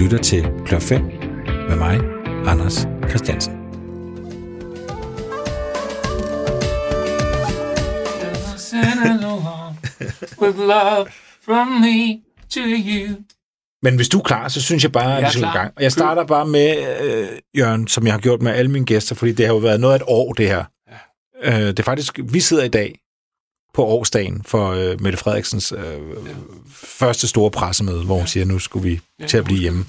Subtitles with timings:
[0.00, 1.02] lytter til Klør 5
[1.68, 2.00] med mig,
[2.46, 3.52] Anders Christiansen.
[10.42, 11.06] With love
[11.44, 13.16] from me to you.
[13.82, 15.72] Men hvis du er klar, så synes jeg bare, at Jeg vi skal i gang.
[15.76, 17.28] Og jeg starter bare med, øh,
[17.58, 19.94] Jørgen, som jeg har gjort med alle mine gæster, fordi det har jo været noget
[19.94, 20.64] af et år, det her.
[21.42, 22.99] Øh, det er faktisk, vi sidder i dag
[23.74, 25.82] på årsdagen for øh, Mette Frederiksens øh,
[26.72, 29.84] første store pressemøde, hvor hun siger, nu skulle vi til at blive hjemme.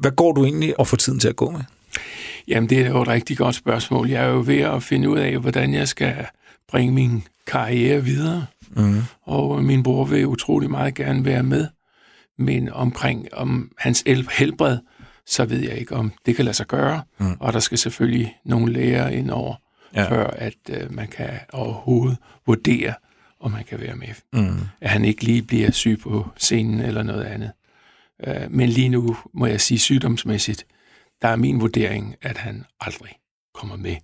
[0.00, 1.60] Hvad går du egentlig og får tiden til at gå med?
[2.48, 4.08] Jamen, det er jo et rigtig godt spørgsmål.
[4.10, 6.26] Jeg er jo ved at finde ud af, hvordan jeg skal
[6.68, 8.46] bringe min karriere videre.
[8.76, 9.02] Mm.
[9.22, 11.66] Og min bror vil utrolig meget gerne være med.
[12.38, 14.78] Men omkring om hans el- helbred,
[15.26, 17.02] så ved jeg ikke, om det kan lade sig gøre.
[17.18, 17.36] Mm.
[17.40, 19.54] Og der skal selvfølgelig nogle læger ind over,
[19.94, 20.02] Ja.
[20.02, 20.10] ja.
[20.10, 22.94] før at øh, man kan overhovedet vurdere,
[23.40, 24.08] om man kan være med.
[24.32, 24.58] Mm.
[24.80, 27.52] At han ikke lige bliver syg på scenen eller noget andet.
[28.26, 30.66] Øh, men lige nu må jeg sige sygdomsmæssigt,
[31.22, 33.12] der er min vurdering, at han aldrig
[33.54, 33.96] kommer med.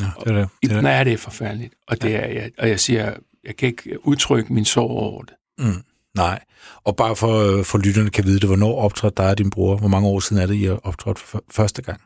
[0.00, 0.48] Ja, det er det.
[0.62, 0.82] det, er det.
[0.82, 1.74] Nej, det er forfærdeligt.
[1.86, 5.34] Og, det er, jeg, og jeg siger, jeg kan ikke udtrykke min sorg over det.
[5.58, 5.82] Mm.
[6.16, 6.40] Nej.
[6.84, 9.76] Og bare for, øh, for lytterne kan vide det, hvornår optrådte dig og din bror?
[9.76, 12.00] Hvor mange år siden er det, I har optrådt for første gang?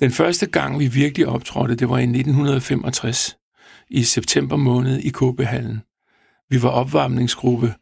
[0.00, 3.36] Den første gang, vi virkelig optrådte, det var i 1965,
[3.90, 5.82] i september måned i KB-hallen.
[6.50, 7.74] Vi var opvarmningsgruppe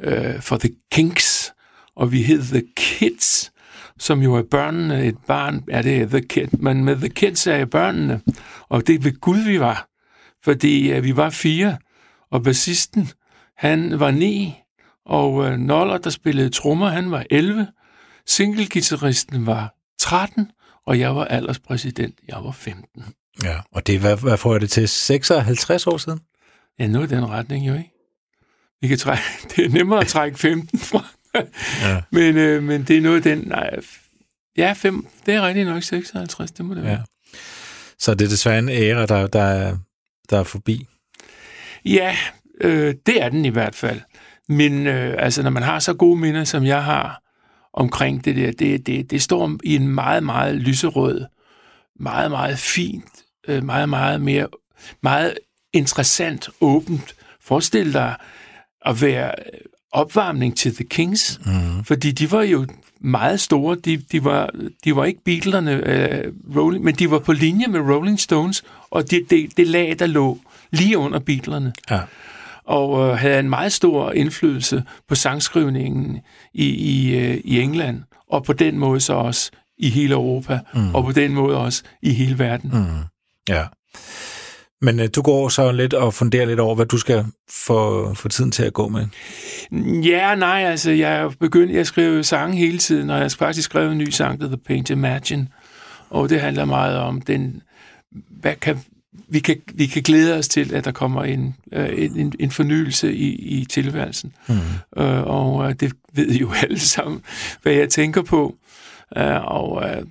[0.00, 1.52] øh, for The Kinks,
[1.96, 3.52] og vi hed The Kids,
[3.98, 5.04] som jo er børnene.
[5.04, 8.20] Et barn er det The Kid, men med The Kids er børnene.
[8.68, 9.88] Og det ved Gud, vi var.
[10.44, 11.76] Fordi øh, vi var fire,
[12.30, 13.08] og bassisten,
[13.56, 14.54] han var ni,
[15.06, 17.66] og øh, Noller, der spillede trommer, han var 11.
[18.26, 20.50] Singlegitarristen var 13,
[20.90, 22.18] og jeg var alderspræsident.
[22.28, 23.04] Jeg var 15.
[23.44, 23.56] Ja.
[23.72, 24.88] Og det, hvad, hvad får jeg det til?
[24.88, 26.20] 56 år siden?
[26.78, 27.90] Ja, noget i den retning jo ikke.
[28.80, 29.22] Vi kan trække,
[29.56, 31.04] det er nemmere at trække 15 fra.
[31.82, 32.02] Ja.
[32.12, 33.38] men, øh, men det er noget den...
[33.38, 33.70] Nej,
[34.56, 36.92] ja, fem, det er rigtig nok 56, det må det være.
[36.92, 36.98] ja.
[37.98, 39.76] Så det er desværre en æra, der, der, er,
[40.30, 40.86] der er forbi.
[41.84, 42.16] Ja,
[42.60, 44.00] øh, det er den i hvert fald.
[44.48, 47.22] Men øh, altså, når man har så gode minder, som jeg har
[47.72, 51.24] omkring det der, det, det, det står i en meget, meget lyserød,
[52.00, 53.04] meget, meget fint,
[53.48, 54.46] øh, meget, meget mere,
[55.02, 55.34] meget
[55.72, 57.14] interessant, åbent.
[57.40, 58.14] Forestil dig
[58.86, 59.32] at være
[59.92, 61.84] opvarmning til The Kings, Mm.
[61.84, 62.66] fordi de var jo
[63.00, 63.76] meget store.
[63.76, 64.50] De, de, var,
[64.84, 69.10] de var ikke Beatlerne, øh, Rolling, men de var på linje med Rolling Stones, og
[69.10, 70.38] det, det, det lag, der lå
[70.70, 72.00] lige under Beatlerne Ja.
[72.70, 76.20] Og øh, havde en meget stor indflydelse på sangskrivningen
[76.54, 80.94] i, i, øh, i England, og på den måde så også i hele Europa, mm.
[80.94, 82.70] og på den måde også i hele verden.
[82.72, 83.04] Mm.
[83.48, 83.64] Ja.
[84.82, 87.24] Men øh, du går så lidt og funderer lidt over, hvad du skal
[87.66, 89.06] få, få tiden til at gå med.
[90.02, 93.64] Ja, nej, altså jeg er begyndt at skrive sange hele tiden, og jeg har faktisk
[93.64, 95.48] skrevet en ny sang, der hedder Paint Imagine,
[96.10, 97.62] og det handler meget om den,
[98.40, 98.78] hvad kan,
[99.30, 103.14] vi, kan, vi kan glæde os til, at der kommer en, øh, en, en fornyelse
[103.14, 104.32] i, i tilværelsen.
[104.48, 104.54] Mm.
[105.02, 107.22] øh, og øh, det ved I jo alle sammen,
[107.62, 108.56] hvad jeg tænker på.
[109.16, 110.06] Øh, og øh,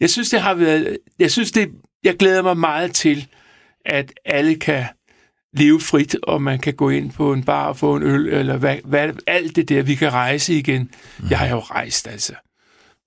[0.00, 1.70] jeg synes, det har været, jeg synes, det,
[2.04, 3.26] jeg glæder mig meget til,
[3.86, 4.84] at alle kan
[5.52, 8.56] leve frit, og man kan gå ind på en bar og få en øl, eller
[8.56, 10.90] hvad, hvad, alt det der, vi kan rejse igen.
[11.18, 11.26] Mm.
[11.30, 12.32] Jeg har jo rejst, altså,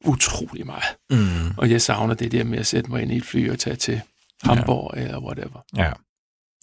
[0.06, 0.96] utrolig meget.
[1.10, 1.54] Mm.
[1.58, 3.76] Og jeg savner det der med at sætte mig ind i et fly og tage
[3.76, 4.02] til
[4.44, 5.02] Hamburg, ja.
[5.02, 5.66] eller whatever.
[5.78, 5.92] Ja.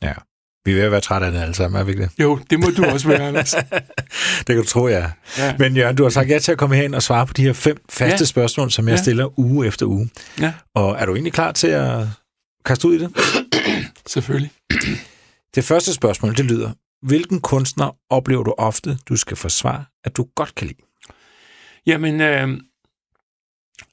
[0.03, 0.15] Ja.
[0.65, 2.11] Vi er ved at være trætte af det alle sammen, er vi ikke det?
[2.19, 3.51] Jo, det må du også være, Anders.
[4.39, 5.11] det kan du tro, ja.
[5.39, 5.57] Ja.
[5.59, 7.53] Men Jørgen, du har sagt ja til at komme herind og svare på de her
[7.53, 8.23] fem faste.
[8.23, 8.25] Ja.
[8.25, 9.03] spørgsmål, som jeg Ja.
[9.03, 10.11] stiller uge efter uge.
[10.41, 10.55] Ja.
[10.75, 12.07] Og er du egentlig klar til at
[12.65, 13.13] kaste ud i det?
[14.07, 14.51] Selvfølgelig.
[15.55, 16.73] Det første spørgsmål, det lyder,
[17.07, 20.79] hvilken kunstner oplever du ofte, du skal forsvare, at du godt kan lide?
[21.87, 22.61] Jamen, øh,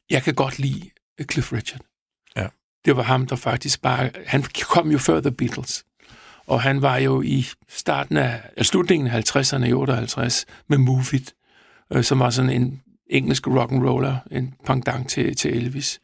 [0.09, 0.89] jeg kan godt lide
[1.31, 1.79] Cliff Richard.
[2.89, 4.09] Det var ham, der faktisk bare...
[4.25, 5.85] Han kom jo før The Beatles.
[6.47, 8.41] Og han var jo i starten af...
[8.61, 11.33] Slutningen af 50'erne i 58 med Move It,
[11.93, 15.99] øh, som var sådan en engelsk rock and roller, en pendant til, til Elvis.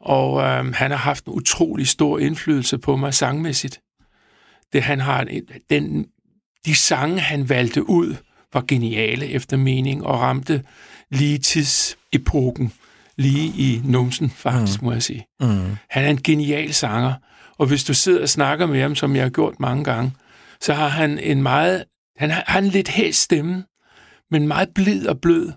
[0.00, 3.80] Og øh, han har haft en utrolig stor indflydelse på mig sangmæssigt.
[4.72, 5.26] Det, han har,
[5.70, 6.06] den,
[6.66, 8.14] de sange, han valgte ud,
[8.52, 10.62] var geniale efter mening og ramte
[11.10, 12.72] lige tidsepoken,
[13.22, 14.86] lige i numsen, faktisk, mm.
[14.86, 15.26] må jeg sige.
[15.40, 15.76] Mm.
[15.90, 17.14] Han er en genial sanger,
[17.58, 20.12] og hvis du sidder og snakker med ham, som jeg har gjort mange gange,
[20.60, 21.84] så har han en meget,
[22.16, 23.64] han har, han har en lidt hæs stemme,
[24.30, 25.52] men meget blid og blød,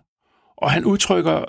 [0.57, 1.45] og han udtrykker,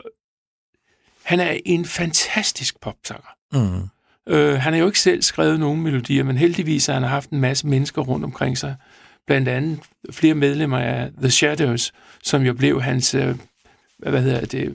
[1.25, 3.31] han er en fantastisk popsanger.
[3.53, 3.89] Mm.
[4.29, 7.41] Øh, han har jo ikke selv skrevet nogen melodier, men heldigvis har han haft en
[7.41, 8.77] masse mennesker rundt omkring sig.
[9.27, 9.81] Blandt andet
[10.11, 11.93] flere medlemmer af The Shadows,
[12.23, 13.37] som jo blev hans øh,
[13.99, 14.75] hvad hedder det,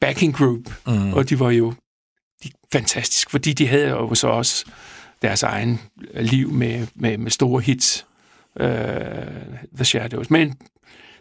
[0.00, 1.12] backing group, mm.
[1.12, 1.74] og de var jo
[2.44, 4.64] de, fantastisk, fordi de havde jo så også
[5.22, 5.80] deres egen
[6.14, 8.06] liv med, med, med store hits,
[8.60, 8.66] uh,
[9.76, 10.30] The Shadows.
[10.30, 10.54] Men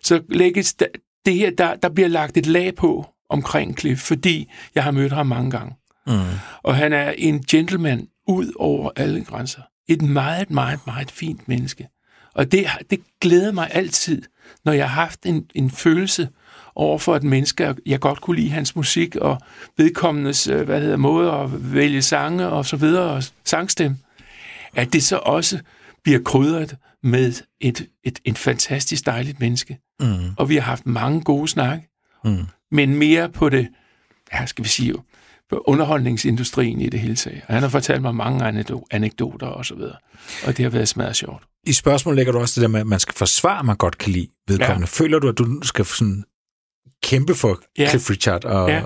[0.04, 0.86] så lægges der,
[1.26, 5.12] det her, der, der bliver lagt et lag på omkring Cliff, fordi jeg har mødt
[5.12, 5.76] ham mange gange.
[6.08, 6.20] Mm.
[6.64, 9.62] Og han er en gentleman ud over alle grænser.
[9.88, 11.88] Et meget, meget, meget fint menneske.
[12.34, 14.22] Og det, det glæder mig altid,
[14.66, 16.30] når jeg har haft en, en følelse
[16.80, 19.38] over for et menneske, jeg godt kunne lide hans musik og
[19.78, 23.98] vedkommendes øh, hvad hedder, måde at vælge sange og så videre, og sangstemme,
[24.76, 25.60] at det så også
[26.04, 29.78] bliver krydret med et, et, et fantastisk dejligt menneske.
[30.00, 30.08] Mm.
[30.38, 31.90] Og vi har haft mange gode snakke,
[32.26, 32.46] mm.
[32.72, 33.68] men mere på det,
[34.34, 34.94] ja, skal vi sige,
[35.50, 37.42] på underholdningsindustrien i det hele taget.
[37.48, 39.96] Og han har fortalt mig mange anekdoter og så videre.
[40.46, 41.44] Og det har været smadret sjovt.
[41.68, 43.98] I spørgsmålet ligger du også det der med, at man skal forsvare, at man godt
[43.98, 44.88] kan lide vedkommende.
[45.00, 45.04] Ja.
[45.04, 46.24] Føler du, at du skal sådan
[47.04, 47.90] kæmpe for ja.
[47.90, 48.46] Cliff Richard?
[48.46, 48.82] Og, ja.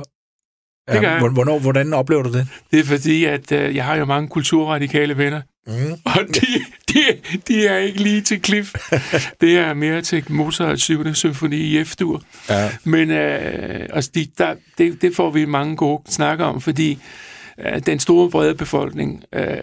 [0.91, 1.19] Det gør jeg.
[1.19, 2.47] Hvornår, hvordan oplever du det?
[2.71, 5.91] Det er fordi, at øh, jeg har jo mange kulturradikale venner, mm.
[6.05, 6.47] og de,
[6.93, 6.99] de,
[7.47, 8.73] de er ikke lige til Cliff.
[9.41, 11.13] det er mere til Mozart 7.
[11.13, 12.21] symfoni i F-dur.
[12.49, 12.69] Ja.
[12.83, 16.99] Men øh, altså, de, der, det, det får vi mange gode snakker om, fordi
[17.59, 19.57] øh, den store brede befolkning øh,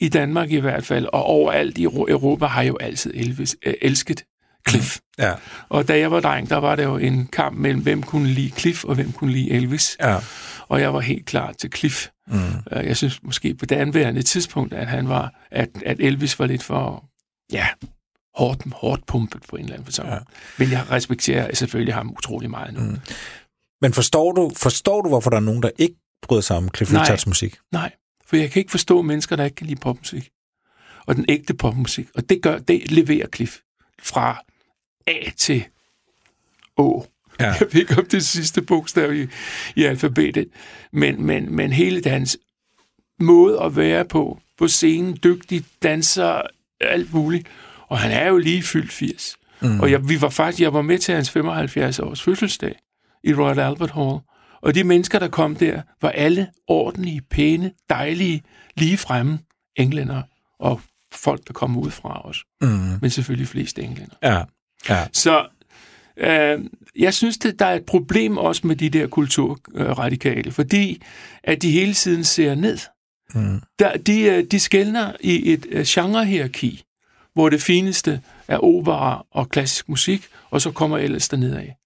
[0.00, 4.24] i Danmark i hvert fald, og overalt i Europa, har jo altid Elvis, øh, elsket
[4.68, 4.98] Cliff.
[5.18, 5.32] Ja.
[5.68, 8.50] Og da jeg var dreng, der var der jo en kamp mellem, hvem kunne lide
[8.50, 9.96] Cliff, og hvem kunne lide Elvis.
[10.00, 10.18] Ja.
[10.68, 12.08] Og jeg var helt klar til Cliff.
[12.28, 12.38] Mm.
[12.72, 16.46] Øh, jeg synes måske på det anværende tidspunkt, at han var, at, at Elvis var
[16.46, 17.04] lidt for,
[17.52, 17.66] ja,
[18.34, 20.08] hårdt, hårdt pumpet på en eller anden fasong.
[20.08, 20.18] Ja.
[20.58, 22.80] Men jeg respekterer selvfølgelig ham utrolig meget nu.
[22.80, 22.98] Mm.
[23.80, 26.92] Men forstår du, forstår du, hvorfor der er nogen, der ikke bryder sig om Cliff
[26.92, 27.56] Richards musik?
[27.72, 27.92] Nej,
[28.26, 30.30] for jeg kan ikke forstå mennesker, der ikke kan lide popmusik.
[31.06, 32.08] Og den ægte popmusik.
[32.14, 33.56] Og det gør, det leverer Cliff
[34.02, 34.44] fra
[35.06, 35.64] A til
[36.76, 37.06] Å.
[37.40, 37.46] Ja.
[37.46, 39.26] Jeg ved ikke om det sidste bogstav i,
[39.76, 40.48] i alfabetet,
[40.92, 42.38] men, men, men hele hans
[43.20, 46.42] måde at være på, på scenen, dygtig danser,
[46.80, 47.46] alt muligt.
[47.88, 49.36] Og han er jo lige fyldt 80.
[49.60, 49.80] Mm.
[49.80, 52.74] Og jeg, vi var faktisk, jeg var med til hans 75 års fødselsdag
[53.24, 54.18] i Royal Albert Hall.
[54.62, 58.42] Og de mennesker, der kom der, var alle ordentlige, pæne, dejlige,
[58.76, 59.38] lige fremme
[59.76, 60.22] englænder
[60.58, 60.80] og
[61.12, 62.44] folk, der kom ud fra os.
[62.60, 62.68] Mm.
[63.00, 64.14] Men selvfølgelig flest englænder.
[64.22, 64.42] Ja.
[64.88, 65.06] Ja.
[65.12, 65.46] Så
[66.16, 66.58] øh,
[66.96, 71.02] jeg synes, at der er et problem også med de der kulturradikale, fordi
[71.44, 72.78] at de hele tiden ser ned.
[73.34, 73.60] Mm.
[73.78, 76.84] Der, de, øh, de skældner i et uh, genrehierarki,
[77.34, 81.76] hvor det fineste er opera og klassisk musik, og så kommer ellers derned af.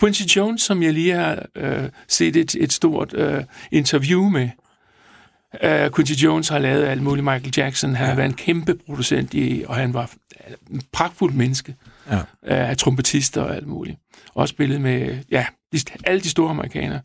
[0.00, 4.48] Quincy Jones, som jeg lige har uh, set et, et stort uh, interview med,
[5.64, 7.24] uh, Quincy Jones har lavet alt muligt.
[7.24, 8.08] Michael Jackson, han ja.
[8.08, 10.10] har været en kæmpe producent i, og han var
[10.70, 11.74] en pragtfuld menneske
[12.10, 12.22] ja.
[12.42, 13.98] af trompetister og alt muligt.
[14.34, 17.00] Og spillet med ja, de, alle de store amerikanere.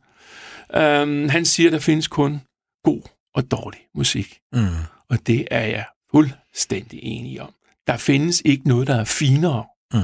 [1.03, 2.41] Um, han siger, der findes kun
[2.83, 3.01] god
[3.35, 4.39] og dårlig musik.
[4.53, 4.67] Mm.
[5.09, 7.53] Og det er jeg fuldstændig enig om.
[7.87, 9.65] Der findes ikke noget, der er finere.
[9.93, 9.99] Mm.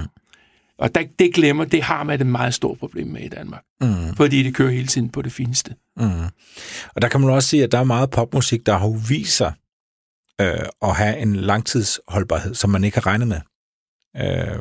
[0.77, 3.63] Og der, det glemmer, det har man et meget stort problem med i Danmark.
[3.81, 4.15] Mm.
[4.15, 5.75] Fordi det kører hele tiden på det fineste.
[5.97, 6.23] Mm.
[6.95, 9.53] Og der kan man også sige, at der er meget popmusik, der har vist sig
[10.41, 13.41] øh, at have en langtidsholdbarhed, som man ikke har regnet med.
[14.17, 14.59] Øh,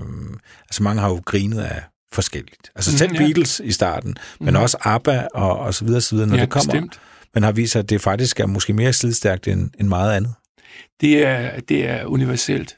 [0.69, 1.83] altså mange har jo grinet af
[2.13, 2.71] forskelligt.
[2.75, 3.25] Altså selv mm, ja.
[3.25, 4.61] Beatles i starten, men mm.
[4.61, 6.73] også ABBA og, og så videre, så videre når ja, det kommer.
[6.73, 7.01] Bestemt.
[7.35, 10.35] Men har vist sig, at det faktisk er måske mere slidstærkt end, end meget andet.
[11.01, 12.77] Det er, det er universelt.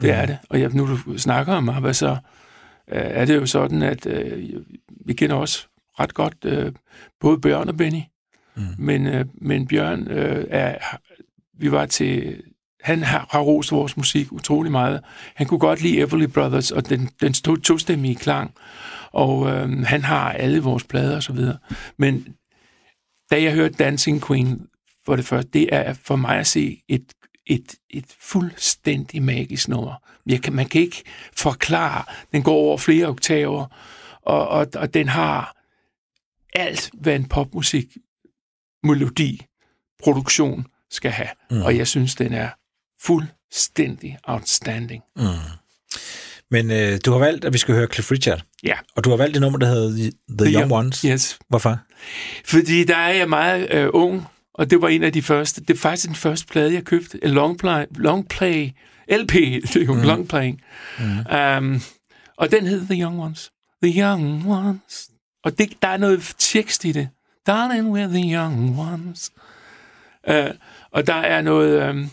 [0.00, 0.20] Det mm.
[0.20, 0.38] er det.
[0.50, 2.16] Og jeg, nu du snakker om ABBA, så øh,
[2.88, 4.48] er det jo sådan, at øh,
[5.06, 5.66] vi kender også
[6.00, 6.72] ret godt øh,
[7.20, 8.00] både Bjørn og Benny.
[8.56, 8.62] Mm.
[8.78, 10.78] Men, øh, men Bjørn øh, er,
[11.58, 12.42] vi var til
[12.80, 15.00] han har, har rost vores musik utrolig meget.
[15.34, 18.54] Han kunne godt lide Everly Brothers og den, den tostemmige klang,
[19.12, 21.58] og øh, han har alle vores plader og så videre.
[21.96, 22.34] Men
[23.30, 24.66] da jeg hørte Dancing Queen
[25.06, 27.12] for det første, det er for mig at se et,
[27.46, 29.94] et, et fuldstændig magisk nummer.
[30.26, 31.02] Jeg kan, man kan ikke
[31.36, 33.66] forklare, den går over flere oktaver,
[34.22, 35.56] og, og, og den har
[36.54, 37.96] alt, hvad en popmusik,
[38.82, 39.46] melodi,
[40.02, 41.28] produktion skal have.
[41.50, 41.62] Mm.
[41.62, 42.50] Og jeg synes, den er
[43.02, 45.02] fuldstændig outstanding.
[45.16, 45.22] Mm.
[46.50, 48.42] Men øh, du har valgt, at vi skal høre Cliff Richard.
[48.64, 48.74] Ja.
[48.96, 51.00] Og du har valgt et nummer, der hedder The, The Young Ones.
[51.00, 51.38] Yes.
[51.48, 51.78] Hvorfor?
[52.44, 55.60] Fordi der er jeg meget øh, ung, og det var en af de første.
[55.60, 57.24] Det er faktisk den første plade, jeg købte.
[57.24, 58.70] En long play, long play
[59.10, 59.32] LP,
[59.72, 60.02] det er jo mm.
[60.02, 60.60] long playing.
[60.98, 61.36] Mm.
[61.36, 61.82] Um,
[62.36, 63.52] og den hed The Young Ones.
[63.82, 65.10] The Young Ones.
[65.44, 67.08] Og det, der er noget tekst i det.
[67.46, 69.32] Darling, we're the young ones.
[70.30, 70.34] Uh,
[70.92, 71.90] og der er noget...
[71.90, 72.10] Um,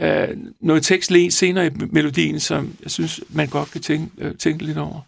[0.00, 0.28] øh,
[0.60, 4.78] noget tekst senere i melodien, som jeg synes, man godt kan tænke, øh, tænke lidt
[4.78, 5.00] over.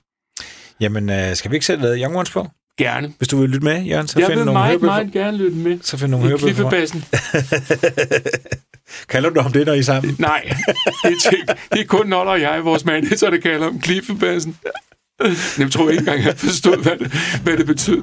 [0.81, 2.47] Jamen, øh, skal vi ikke sætte noget Young Ones på?
[2.79, 3.13] Gerne.
[3.19, 4.93] Hvis du vil lytte med, Jørgen, så Jeg find vil nogle meget, hørebøffer.
[4.95, 5.79] meget gerne lytte med.
[5.83, 6.71] Så find nogle I hørebøffer.
[6.71, 6.71] frem.
[6.71, 7.05] klippebassen.
[9.09, 10.17] Kalder du ham det, når I er sammen?
[10.31, 10.43] Nej,
[11.05, 11.13] det
[11.49, 14.57] er, det er kun Noller og jeg, vores manager, der kalder om klippebassen.
[15.59, 17.13] Jeg tror ikke engang, han forstod, hvad det,
[17.43, 18.03] hvad det betød.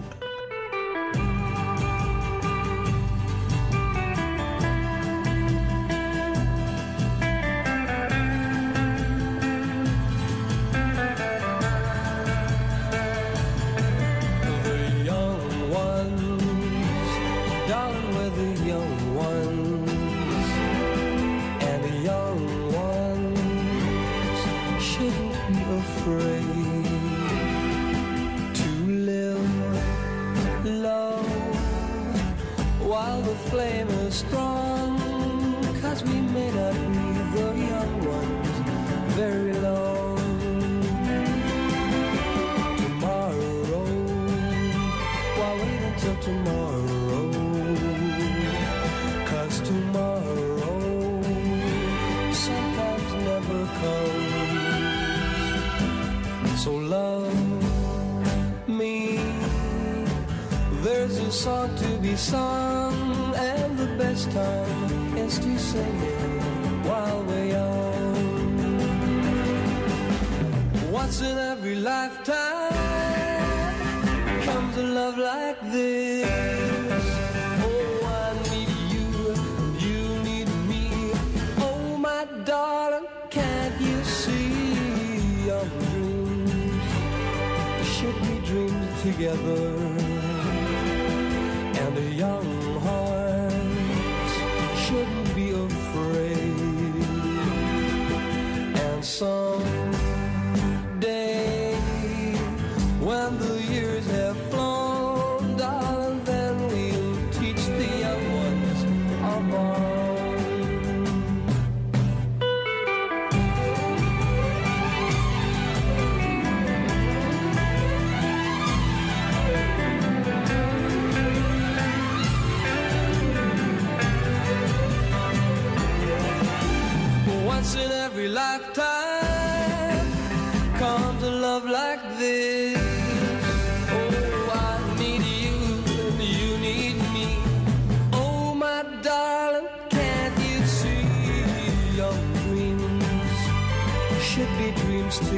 [99.43, 99.82] And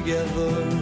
[0.06, 0.75] together?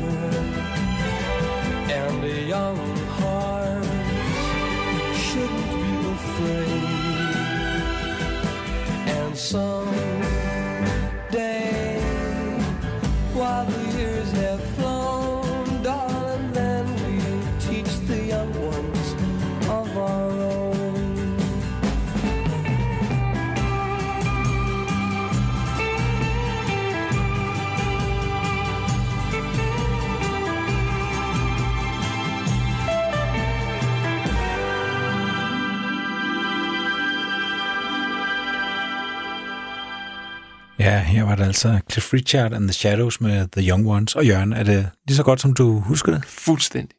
[41.34, 44.16] Var det altså Cliff Richard and the Shadows med The Young Ones.
[44.16, 46.26] Og Jørgen, er det lige så godt, som du husker det?
[46.28, 46.96] Fuldstændig.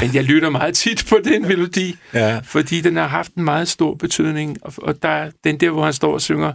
[0.00, 2.40] Men jeg lytter meget tit på den melodi, Ja.
[2.44, 4.56] fordi den har haft en meget stor betydning.
[4.62, 6.52] Og, og der er den der, hvor han står og synger,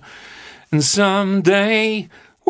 [0.71, 2.01] And someday,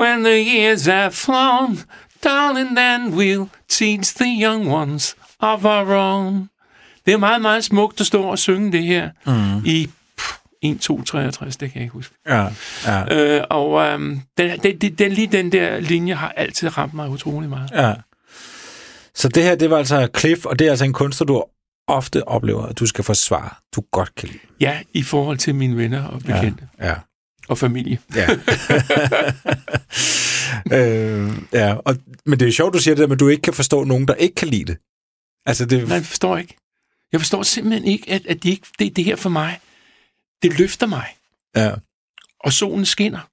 [0.01, 1.79] when the years have flown,
[2.23, 6.49] darling, then we'll teach the young ones of our own.
[7.05, 9.65] Det er meget, meget smukt at stå og synge det her mm.
[9.65, 9.89] i
[10.63, 12.15] 1, 2, 63, det kan jeg ikke huske.
[12.27, 12.47] Ja,
[12.85, 16.93] ja, Øh, og øhm, den, den, den, den, lige den der linje har altid ramt
[16.93, 17.71] mig utrolig meget.
[17.75, 17.93] ja.
[19.15, 21.43] Så det her, det var altså Cliff, og det er altså en kunstner, du
[21.87, 24.39] ofte oplever, at du skal forsvare, du godt kan lide.
[24.59, 26.87] Ja, i forhold til mine venner og bekendte ja.
[26.87, 26.95] Ja,
[27.47, 27.99] og familie.
[28.15, 28.27] ja.
[30.77, 33.41] øh, ja, og, men det er jo sjovt, du siger det der, men du ikke
[33.41, 34.77] kan forstå nogen, der ikke kan lide det.
[35.45, 36.55] Altså, det, Nej, jeg forstår ikke.
[37.11, 39.59] Jeg forstår simpelthen ikke, at, at det, ikke, det, det her for mig,
[40.43, 41.17] det løfter mig.
[41.55, 41.71] ja,
[42.39, 43.29] Og solen skinner.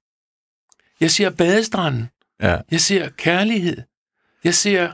[0.99, 2.09] Jeg ser badestranden.
[2.41, 3.77] ja, Jeg ser kærlighed.
[4.43, 4.91] Jeg ser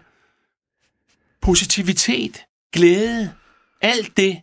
[1.41, 2.43] positivitet,
[2.73, 3.33] glæde.
[3.81, 4.41] Alt det,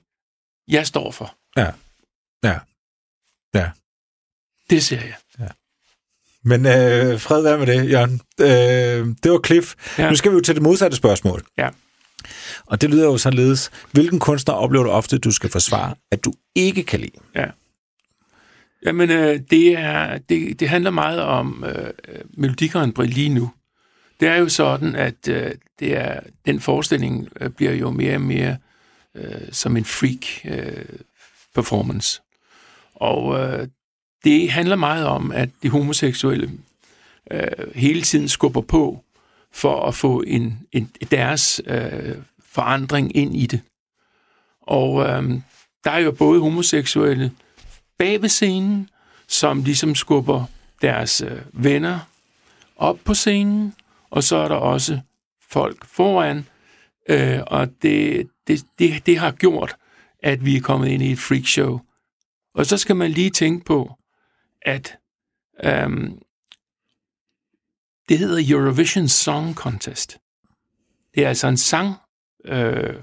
[0.68, 1.36] jeg står for.
[1.56, 1.70] ja,
[2.44, 2.58] ja,
[3.54, 3.70] ja.
[4.70, 5.14] Det ser jeg.
[6.46, 8.20] Men øh, fred være med det, Jørgen.
[8.40, 9.74] Øh, det var Cliff.
[9.98, 10.02] Ja.
[10.02, 10.10] Ja.
[10.10, 11.44] Nu skal vi jo til det modsatte spørgsmål.
[11.58, 11.68] Ja.
[12.66, 13.70] Og det lyder jo således.
[13.92, 17.18] Hvilken kunstner oplever du ofte, at du skal forsvare, at du ikke kan lide?
[17.34, 17.46] Ja.
[18.84, 21.90] Jamen, øh, det, er, det, det handler meget om øh,
[22.30, 23.50] Melodi Grand Prix lige nu.
[24.20, 28.20] Det er jo sådan, at øh, det er, den forestilling øh, bliver jo mere og
[28.20, 28.56] mere
[29.14, 30.98] øh, som en freak øh,
[31.54, 32.20] performance.
[32.94, 33.68] Og øh,
[34.24, 36.50] det handler meget om, at de homoseksuelle
[37.30, 39.04] øh, hele tiden skubber på
[39.52, 42.16] for at få en, en deres øh,
[42.52, 43.60] forandring ind i det.
[44.62, 45.40] Og øh,
[45.84, 47.32] der er jo både homoseksuelle
[47.98, 48.90] bag ved scenen,
[49.28, 50.44] som ligesom skubber
[50.82, 51.98] deres øh, venner
[52.76, 53.74] op på scenen,
[54.10, 55.00] og så er der også
[55.50, 56.46] folk foran,
[57.08, 59.76] øh, og det, det, det, det har gjort,
[60.22, 61.80] at vi er kommet ind i et freakshow.
[62.54, 63.98] Og så skal man lige tænke på,
[64.62, 64.98] at
[65.64, 66.18] øhm,
[68.08, 70.18] det hedder Eurovision Song Contest.
[71.14, 71.94] Det er altså en sang,
[72.44, 72.94] øh,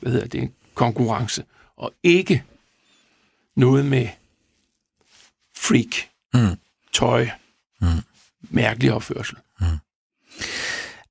[0.00, 1.44] hvad hedder det, konkurrence,
[1.76, 2.44] og ikke
[3.56, 4.08] noget med
[5.56, 5.96] freak,
[6.34, 6.56] Mm.
[6.92, 7.28] tøj,
[7.80, 7.86] mm.
[8.50, 9.36] mærkelig opførsel.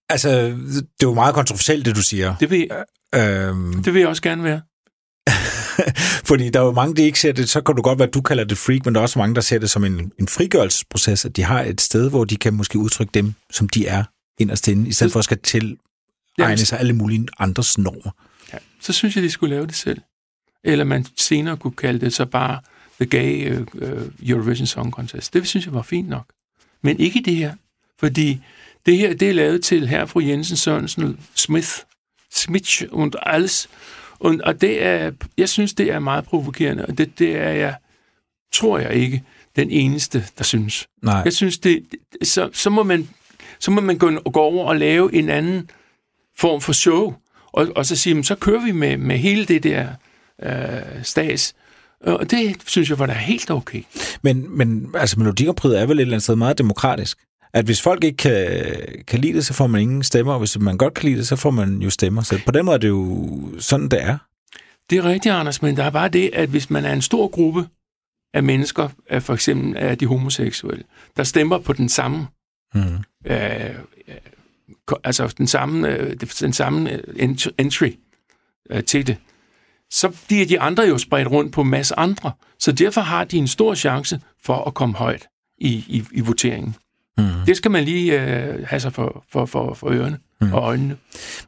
[0.09, 2.35] Altså, det er jo meget kontroversielt, det du siger.
[2.35, 2.69] Det vil,
[3.15, 4.61] Øhm, det vil jeg også gerne være.
[6.29, 8.13] fordi der er jo mange, der ikke ser det, så kan du godt være, at
[8.13, 10.27] du kalder det freak, men der er også mange, der ser det som en, en
[10.27, 14.03] frigørelsesproces, at de har et sted, hvor de kan måske udtrykke dem, som de er
[14.37, 15.77] inderst inde, i stedet for at skal til
[16.39, 18.11] egne sig alle mulige andres normer.
[18.53, 20.01] Ja, så synes jeg, de skulle lave det selv.
[20.65, 22.59] Eller man senere kunne kalde det så bare
[23.01, 25.33] The Gay uh, uh, Eurovision Song Contest.
[25.33, 26.25] Det synes jeg var fint nok.
[26.81, 27.53] Men ikke det her.
[27.99, 28.39] Fordi
[28.85, 31.69] det her, det er lavet til her fru Jensen Sørensen Smith,
[32.31, 33.69] Smith und alles.
[34.19, 37.75] Og, og det er, jeg synes, det er meget provokerende, og det, det er jeg,
[38.53, 39.23] tror jeg ikke,
[39.55, 40.87] den eneste, der synes.
[41.01, 41.21] Nej.
[41.25, 41.85] Jeg synes, det,
[42.23, 43.09] så, så, må man,
[43.59, 45.69] så må man gå, gå over og lave en anden
[46.37, 47.13] form for show,
[47.51, 49.89] og, og så sige, "Men så kører vi med, med hele det der
[50.43, 51.53] øh, stas.
[52.01, 53.81] Og det synes jeg var da helt okay.
[54.21, 57.17] Men, men altså, Melodikompriet er vel et eller andet sted meget demokratisk.
[57.53, 58.65] At hvis folk ikke kan,
[59.07, 61.27] kan lide det, så får man ingen stemmer, og hvis man godt kan lide det,
[61.27, 62.21] så får man jo stemmer.
[62.21, 63.27] Så på den måde er det jo
[63.59, 64.17] sådan, det er.
[64.89, 67.27] Det er rigtigt, Anders, men der er bare det, at hvis man er en stor
[67.27, 67.67] gruppe
[68.33, 70.83] af mennesker, af for eksempel af de homoseksuelle,
[71.17, 72.27] der stemmer på den samme,
[72.73, 72.81] Mm.
[73.25, 73.69] øh,
[74.07, 74.15] øh,
[75.03, 77.91] altså den samme, øh, den samme øh, ent- entry
[78.85, 79.17] til det,
[79.91, 82.31] så bliver de andre jo spredt rundt på en masse andre.
[82.59, 86.75] Så derfor har de en stor chance for at komme højt i, i, i voteringen.
[87.17, 87.25] Mm.
[87.45, 90.53] Det skal man lige øh, have sig for, for, for, for ørerne mm.
[90.53, 90.97] og øjnene.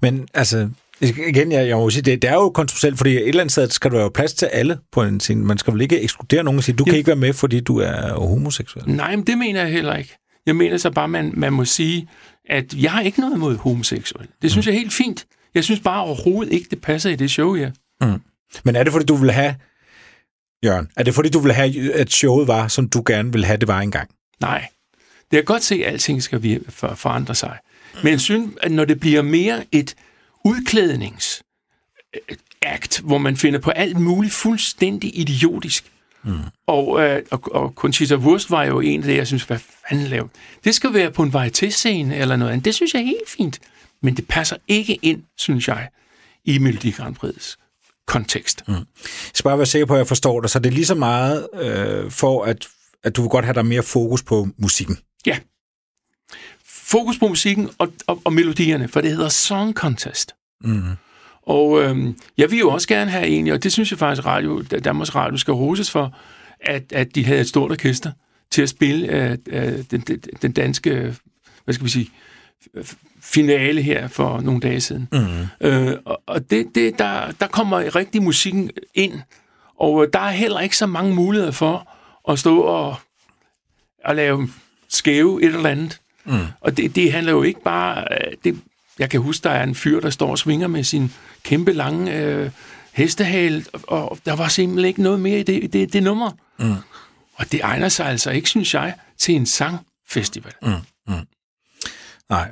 [0.01, 0.69] Men altså,
[1.01, 3.69] igen, jeg, jeg må sige, det, det er jo kontroversielt, fordi et eller andet sted
[3.69, 5.45] skal der jo plads til alle på en scene.
[5.45, 6.97] Man skal vel ikke ekskludere nogen og sige, du kan Ja.
[6.97, 8.89] ikke være med, fordi du er homoseksuel.
[8.89, 10.17] Nej, men det mener jeg heller ikke.
[10.45, 12.07] Jeg mener så bare, man, man må sige,
[12.49, 14.27] at jeg har ikke noget imod homoseksuel.
[14.41, 15.25] Det synes jeg er helt fint.
[15.55, 17.55] Jeg synes bare overhovedet ikke, det passer i det show
[18.01, 18.17] her.
[18.63, 19.55] Men er det, fordi du vil have,
[20.65, 23.57] Jørgen, er det fordi, du vil have, at showet var, som du gerne vil have,
[23.57, 24.09] det var engang?
[24.39, 24.67] Nej.
[25.31, 26.61] Det er godt se, at alting skal
[26.95, 27.57] forandre sig.
[28.03, 29.95] Men jeg synes, at når det bliver mere et
[30.45, 31.43] udklædnings
[32.29, 35.91] øh, akt, hvor man finder på alt muligt fuldstændig idiotisk.
[36.23, 36.39] Mm.
[36.67, 40.07] Og, øh, og, og Conchita Wurst var jo en af det, jeg synes, hvad fanden
[40.07, 40.29] lavede.
[40.63, 42.65] Det skal være på en varieté-scene eller noget andet.
[42.65, 43.59] Det synes jeg er helt fint.
[44.01, 45.89] Men det passer ikke ind, synes jeg,
[46.45, 47.55] i Melodi Grand Prix
[48.07, 48.63] kontekst.
[48.67, 48.73] Mm.
[48.73, 48.83] Jeg
[49.33, 50.49] skal bare være sikker på, at jeg forstår dig.
[50.49, 52.67] Så det er lige så meget øh, for, at,
[53.03, 54.97] at du vil godt have der mere fokus på musikken.
[55.25, 55.39] Ja.
[56.65, 60.35] Fokus på musikken og, og, og melodierne, for det hedder Song Contest.
[60.61, 60.83] Mm.
[61.41, 64.61] Og øhm, jeg vil jo også gerne have en, og det synes jeg faktisk, radio,
[64.61, 66.17] Danmarks Radio skal roses for,
[66.61, 68.11] at, at de havde et stort orkester
[68.51, 70.01] til at spille øh, øh, den,
[70.41, 71.15] den, danske,
[71.63, 72.26] hvad skal vi sige, f-
[73.21, 75.07] finale her for nogle dage siden.
[75.11, 75.67] Mm.
[75.67, 79.13] Øh, og det, det, der, der kommer rigtig musikken ind,
[79.79, 81.89] og øh, der er heller ikke så mange muligheder for
[82.31, 82.95] at stå og,
[84.05, 84.49] og lave
[84.89, 85.99] skæve et eller andet.
[86.25, 86.39] Mm.
[86.61, 88.07] Og det, det handler jo ikke bare...
[88.11, 88.59] øh, Det,
[88.99, 92.15] jeg kan huske, der er en fyr, der står og svinger med sin kæmpe lange
[92.15, 92.49] øh,
[92.93, 96.31] hestehale, og, og der var simpelthen ikke noget mere i det, det, det nummer.
[96.59, 96.75] Mm.
[97.35, 100.53] Og det egner sig altså ikke, synes jeg, til en sangfestival.
[100.61, 101.13] Mm.
[102.29, 102.51] Nej.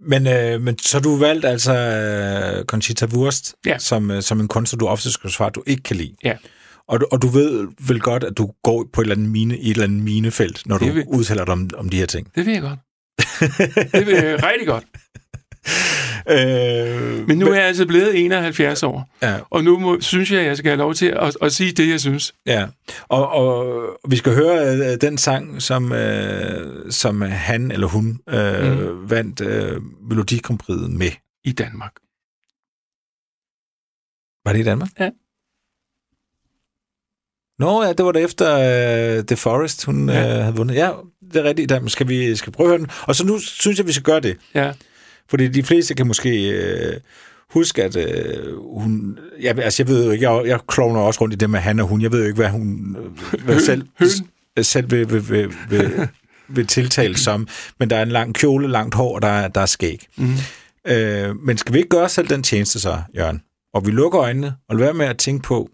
[0.00, 3.78] Men, øh, men så du valgt altså øh, Conchita Wurst Ja.
[3.78, 6.14] som, øh, som en kunstner, du ofte skal svare, du ikke kan lide.
[6.24, 6.36] Ja.
[6.88, 9.58] Og, du- og du ved vel godt, at du går på et eller andet mine,
[9.58, 12.06] i et eller andet minefelt, når du Det vil- udtaler dig om, om de her
[12.06, 12.28] ting.
[12.34, 12.78] Det ved jeg godt.
[13.92, 14.84] det ved jeg rigtig godt.
[16.30, 20.44] Øh, Men nu er jeg altså blevet 71 år, Ja, og nu må, synes jeg,
[20.44, 22.34] jeg skal have lov til at, at sige det, jeg synes.
[22.46, 22.66] ja.
[23.08, 28.78] Og, og vi skal høre øh, den sang, som, øh, som han eller hun øh,
[28.78, 29.10] mm.
[29.10, 31.10] vandt øh, Melodikompriet med.
[31.44, 31.92] I Danmark.
[34.44, 34.88] Var det i Danmark?
[35.00, 35.10] Ja.
[37.58, 38.54] Nå ja, det var da efter
[39.18, 40.36] uh, The Forest, hun ja.
[40.36, 40.74] Uh, havde vundet.
[40.74, 40.90] Ja,
[41.32, 41.68] det er rigtigt.
[41.68, 42.90] Da skal vi skal vi prøve at høre den.
[43.02, 44.36] Og så nu synes jeg, vi skal gøre det.
[44.54, 44.72] Ja,
[45.30, 47.00] Fordi de fleste kan måske øh,
[47.50, 49.18] huske, at øh, hun...
[49.42, 51.80] Ja, altså, jeg ved jo ikke, jeg, jeg klovner også rundt i det med han
[51.80, 52.02] og hun.
[52.02, 52.96] Jeg ved jo ikke, hvad hun
[53.34, 53.86] øh, hvad selv,
[54.62, 56.08] selv vil, vil, vil, vil,
[56.48, 57.48] vil tiltale som.
[57.78, 60.06] Men der er en lang kjole, langt hår, og der er, der er skæg.
[60.16, 60.32] mm.
[60.86, 63.42] Øh, men skal vi ikke gøre os selv den tjeneste så, Jørgen?
[63.74, 65.68] Og vi lukker øjnene og lader være med at tænke på,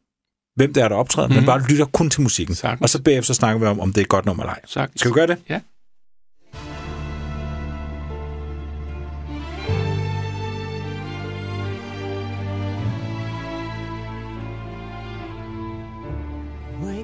[0.56, 1.34] hvem det er, der optræder, mm.
[1.34, 1.46] men Mhm.
[1.46, 2.54] bare lytter kun til musikken.
[2.54, 2.82] Sagtens.
[2.82, 4.60] Og så bagefter så snakker vi om, om det er et godt nummer eller ej.
[4.66, 5.00] sagtens.
[5.00, 5.36] Skal vi gøre det?
[5.48, 5.60] Ja.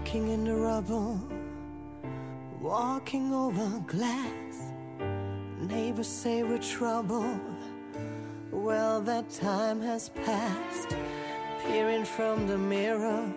[0.07, 1.21] Waking in the rubble,
[2.61, 4.71] walking over glass.
[5.59, 7.41] Neighbors say we're trouble.
[8.53, 10.95] Well, that time has passed.
[11.65, 13.29] Peering from the mirror,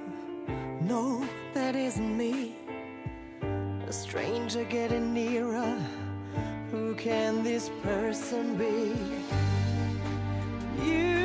[0.82, 2.56] no, that isn't me.
[3.88, 5.76] A stranger getting nearer.
[6.70, 8.94] Who can this person be?
[10.86, 11.19] You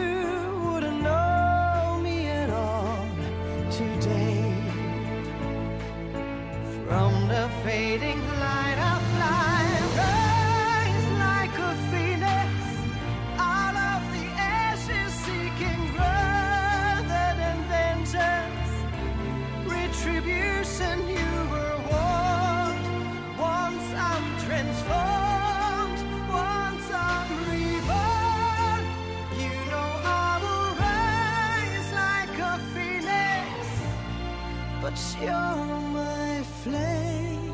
[36.64, 37.52] flame.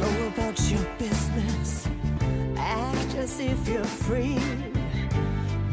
[0.00, 1.88] Go about your business,
[2.56, 4.38] act as if you're free.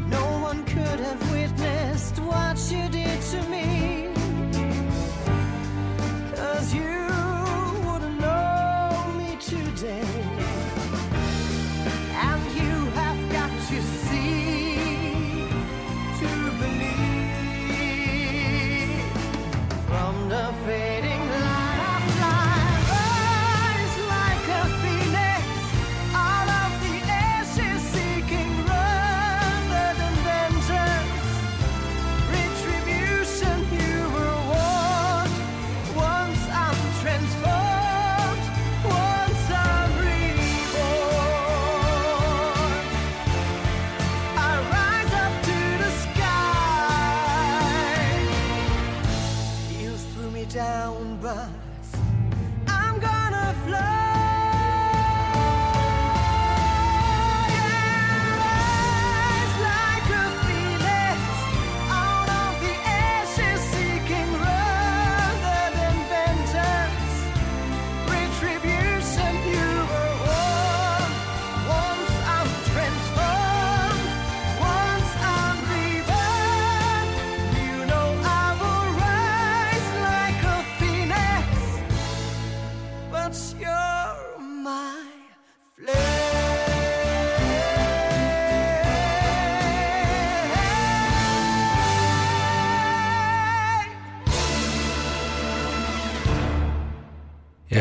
[0.08, 3.77] No one could have witnessed what you did to me.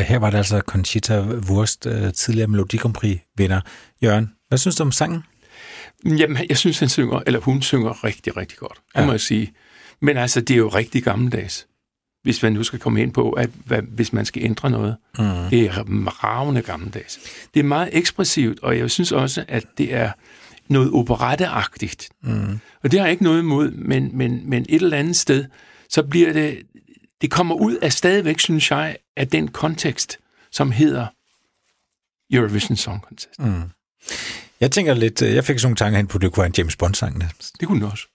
[0.08, 3.62] Her var det altså Conchita Wurst, øh, tidligere Melodi Grand Prix-vinder.
[4.04, 5.24] Jørgen, hvad synes du om sangen?
[6.06, 9.06] Jamen, jeg synes, han synger, eller hun synger rigtig, rigtig godt, det Ja.
[9.06, 9.54] må jeg sige.
[10.02, 11.68] Men altså, det er jo rigtig gammeldags.
[12.24, 14.96] Hvis man nu skal komme ind på, at hvad, hvis man skal ændre noget.
[15.20, 15.26] Mm.
[15.50, 15.72] Det er
[16.24, 17.20] ravende gammeldags.
[17.54, 20.12] Det er meget ekspressivt, og jeg synes også, at det er
[20.70, 22.10] noget operetteagtigt.
[22.24, 22.60] Mm.
[22.84, 25.46] Og det har jeg ikke noget imod, men, men, men et eller andet sted,
[25.90, 26.58] så bliver det,
[27.22, 30.20] det kommer ud af stadigvæk, synes jeg, af den kontekst,
[30.52, 31.08] som hedder
[32.32, 33.40] Eurovision Song Contest.
[33.40, 33.62] Mm.
[34.60, 36.48] Jeg tænker lidt, øh, jeg fik sådan nogle tanker hen på, at det kunne være
[36.48, 37.24] en James Bond-sang.
[37.60, 38.08] Det kunne den også.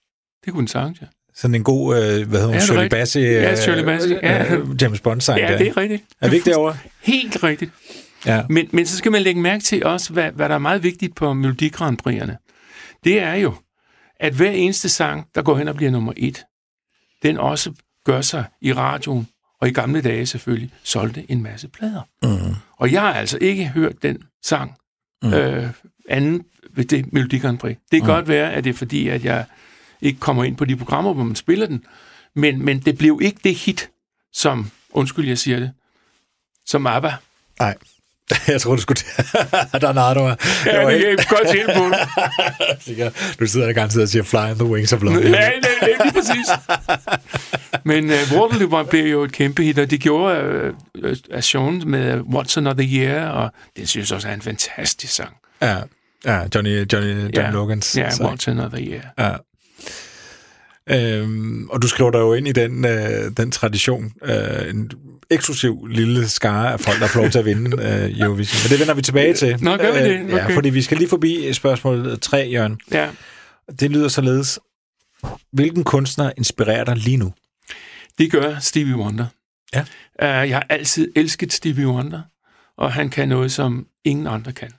[0.45, 1.05] Det kunne den sagtens, ja.
[1.35, 2.89] Sådan en god, øh, hvad hedder hun, Ja, er Shirley.
[2.89, 4.55] Bassey, Ja, øh, Shirley Bassey, ja.
[4.55, 5.39] øh, James Bond-sang.
[5.39, 5.57] Ja, der.
[5.57, 6.03] det er rigtigt.
[6.21, 6.77] Er det ikke derovre?
[7.01, 7.71] Helt rigtigt.
[8.25, 8.43] Ja.
[8.49, 11.15] Men, men så skal man lægge mærke til også, hvad, hvad der er meget vigtigt
[11.15, 12.35] på Melodi Grand Prix'erne.
[13.03, 13.53] Det er jo,
[14.19, 16.43] at hver eneste sang, der går hen og bliver nummer et,
[17.23, 19.27] den også gør sig i radioen,
[19.61, 22.01] og i gamle dage selvfølgelig, solgte en masse plader.
[22.23, 22.55] Mm.
[22.77, 24.77] Og jeg har altså ikke hørt den sang
[25.23, 25.33] mm.
[25.33, 25.69] øh,
[26.09, 27.77] anden ved det Melodi Grand Prix.
[27.91, 28.15] Det kan mm.
[28.15, 29.45] godt være, at det er fordi, at jeg
[30.01, 31.85] ikke kommer ind på de programmer, hvor man spiller den,
[32.35, 33.89] men, men det blev ikke det hit,
[34.33, 35.71] som, undskyld, jeg siger det,
[36.65, 37.13] som ABBA
[37.59, 37.75] Nej.
[38.47, 38.99] Jeg tror du skulle...
[39.73, 39.79] er
[40.13, 40.35] du er.
[40.65, 43.39] Ja, Jeg var det helt- kan jeg godt tænke på.
[43.39, 45.15] Du sidder der garanteret og siger, fly on the wings of love.
[45.21, 46.47] Ja, nej, nej, lige præcis.
[47.83, 50.71] Men uh, Waterloo var- blev jo et kæmpe hit, og det gjorde
[51.03, 55.13] uh, uh, Sean med What's Another Year, og det synes jeg også er en fantastisk
[55.13, 55.33] sang.
[55.61, 55.77] Ja,
[56.25, 57.49] ja Johnny, Johnny, Johnny Ja.
[57.49, 57.97] Logans.
[57.97, 58.29] Ja, sang.
[58.33, 59.01] What's Another Year.
[59.19, 59.35] Ja.
[60.89, 64.13] Øhm, og du skriver dig jo ind i den, øh, den tradition.
[64.23, 64.91] Øh, en
[65.29, 68.59] eksklusiv lille skare af folk, der får lov til at vinde øh, Eurovision.
[68.63, 69.57] Men det vender vi tilbage til.
[69.63, 70.19] Nå, gør vi det?
[70.23, 70.53] Øh, Ja, Okay.
[70.53, 72.79] fordi vi skal lige forbi spørgsmål 3, Jørgen.
[72.91, 73.09] Ja.
[73.79, 74.59] Det lyder således.
[75.51, 77.33] Hvilken kunstner inspirerer dig lige nu?
[78.17, 79.25] Det gør Stevie Wonder.
[79.75, 79.81] Ja.
[79.81, 82.21] Uh, jeg har altid elsket Stevie Wonder,
[82.77, 84.71] og han kan noget, som ingen andre kan.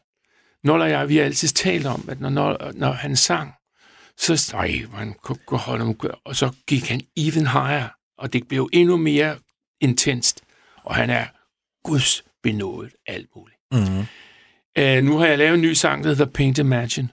[0.65, 3.53] Når og jeg, vi har altid talt om, at når, når, når han sang,
[4.19, 8.33] så ej, hvor han kunne kunne holde ham, og så gik han even higher, og
[8.33, 9.37] det blev endnu mere
[9.81, 10.43] intenst,
[10.83, 11.27] og han er
[11.85, 13.59] Guds benådet alt muligt.
[13.73, 14.07] Mm-hmm.
[14.81, 17.09] Uh, nu har jeg lavet en ny sang, der hedder Paint Imagine,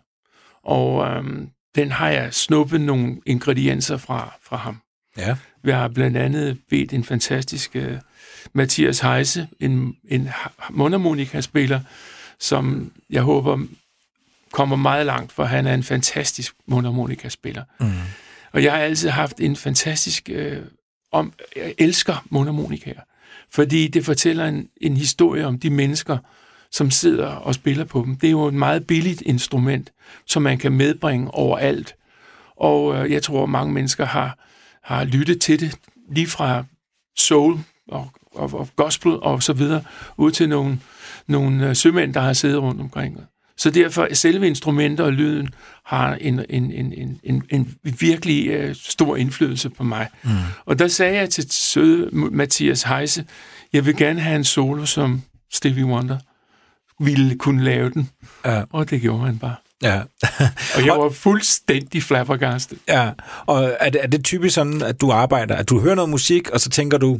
[0.64, 4.82] og um, den har jeg snuppet nogle ingredienser fra, fra ham.
[5.18, 5.38] Ja.
[5.64, 7.98] Vi har blandt andet bedt en fantastisk uh,
[8.54, 11.80] Mathias Heise, en, en ha- mundharmonikaspiller,
[12.40, 13.66] som jeg håber
[14.52, 17.64] kommer meget langt, for han er en fantastisk mundharmonikaspiller.
[17.80, 17.92] Mm.
[18.52, 20.30] Og jeg har altid haft en fantastisk...
[20.34, 20.62] Øh,
[21.12, 23.02] om, jeg elsker mundharmonikaer,
[23.50, 26.18] fordi det fortæller en, en historie om de mennesker,
[26.72, 28.16] som sidder og spiller på dem.
[28.16, 29.92] Det er jo et meget billigt instrument,
[30.26, 31.96] som man kan medbringe overalt.
[32.56, 34.38] Og øh, jeg tror, mange mennesker har,
[34.84, 35.78] har lyttet til det,
[36.10, 36.64] lige fra
[37.18, 39.84] soul og, og, og gospel og så videre,
[40.18, 40.80] ud til nogle,
[41.28, 43.18] nogle øh, sømænd, der har siddet rundt omkring.
[43.62, 45.50] Så derfor, selve instrumenter og lyden
[45.86, 50.08] har en, en, en, en, en, en virkelig øh, stor indflydelse på mig.
[50.24, 50.30] Mm.
[50.66, 53.26] Og der sagde jeg til søde Mathias Heise,
[53.74, 55.22] jeg vil gerne have en solo, som
[55.54, 56.18] Stevie Wonder
[57.00, 58.10] ville kunne lave den.
[58.46, 58.64] Ja.
[58.70, 59.56] Og det gjorde han bare.
[59.82, 60.02] Ja.
[60.76, 62.78] Og jeg var fuldstændig flabbergastet.
[62.88, 63.12] ja.
[63.46, 66.50] Og er det, er det typisk sådan, at du arbejder, at du hører noget musik,
[66.50, 67.20] og så tænker du,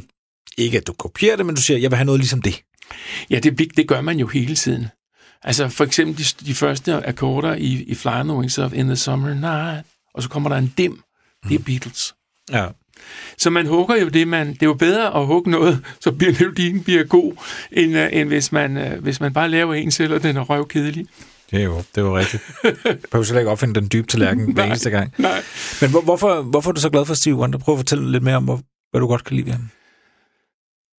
[0.58, 2.62] ikke at du kopierer det, men du siger, jeg vil have noget ligesom det.
[3.30, 4.86] Ja, det, det gør man jo hele tiden.
[5.44, 8.86] Altså for eksempel de, de første akkorder i, i Fly on the Wings of In
[8.86, 11.02] the Summer Night, og så kommer der en dim.
[11.48, 12.14] Det er Beatles.
[12.52, 12.66] Ja.
[13.38, 14.48] Så man hugger jo det, man...
[14.48, 17.32] Det er jo bedre at hugge noget, så bliver melodien bliver god,
[17.72, 20.40] end, uh, end hvis, man, uh, hvis man bare laver en selv, og den er
[20.40, 21.06] røvkedelig.
[21.50, 22.42] Det er jo, det er jo rigtigt.
[22.62, 25.14] Du behøver slet ikke opfinde den dybe tallerken hver eneste gang.
[25.18, 25.42] Nej.
[25.80, 27.58] Men hvor, hvorfor, hvorfor er du så glad for Steve Wonder?
[27.58, 29.68] Prøv at fortælle lidt mere om, hvor, hvad du godt kan lide ved ham.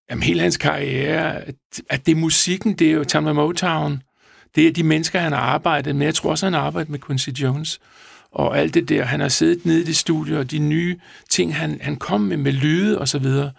[0.09, 1.55] Jamen, hele hans karriere, at,
[1.89, 4.01] at det er musikken, det er jo Tamla Motown,
[4.55, 6.05] det er de mennesker, han har arbejdet med.
[6.05, 7.79] Jeg tror også, han har arbejdet med Quincy Jones
[8.31, 9.03] og alt det der.
[9.03, 12.37] Han har siddet nede i det studie, og de nye ting, han, han kom med,
[12.37, 13.51] med lyde og så videre.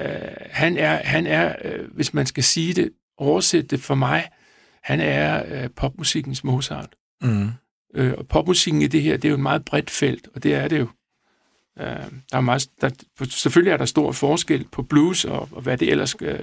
[0.00, 0.06] Uh,
[0.50, 4.28] han er, han er uh, hvis man skal sige det, oversætte det for mig,
[4.82, 6.88] han er uh, popmusikkens Mozart.
[7.22, 7.50] Mm.
[7.94, 10.54] Øh, og popmusikken i det her, det er jo et meget bredt felt, og det
[10.54, 10.88] er det jo.
[11.80, 11.86] Øh,
[12.30, 12.90] der er meget, der,
[13.30, 16.38] selvfølgelig er der stor forskel på blues og, og hvad det ellers øh,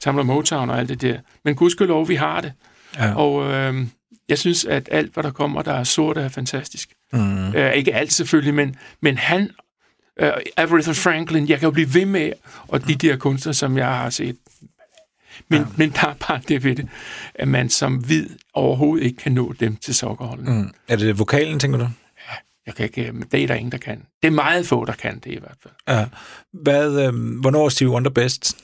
[0.00, 1.20] Tamla Motown og alt det der.
[1.44, 2.52] Men gudskelov, vi har det.
[2.98, 3.14] Ja.
[3.14, 3.86] Og øh,
[4.28, 6.92] jeg synes, at alt, hvad der kommer, der er sort, er fantastisk.
[7.12, 7.54] Mm.
[7.54, 9.50] Øh, ikke alt selvfølgelig, men, men han,
[10.20, 12.32] øh, Aretha Franklin, jeg kan jo blive ved med,
[12.68, 14.36] og de der kunstnere, som jeg har set.
[15.48, 15.66] Men, ja.
[15.76, 16.88] men der er bare det ved det,
[17.34, 20.58] at man som hvid overhovedet ikke kan nå dem til sokkerholden.
[20.58, 20.70] Mm.
[20.88, 21.88] Er det vokalen, tænker du?
[22.66, 24.02] Jeg kan ikke, men det er der ingen, der kan.
[24.22, 25.74] Det er meget få, der kan det i hvert fald.
[25.88, 26.06] Ja.
[26.52, 28.56] Hvad, øh, hvornår er Steve Wonder bedst?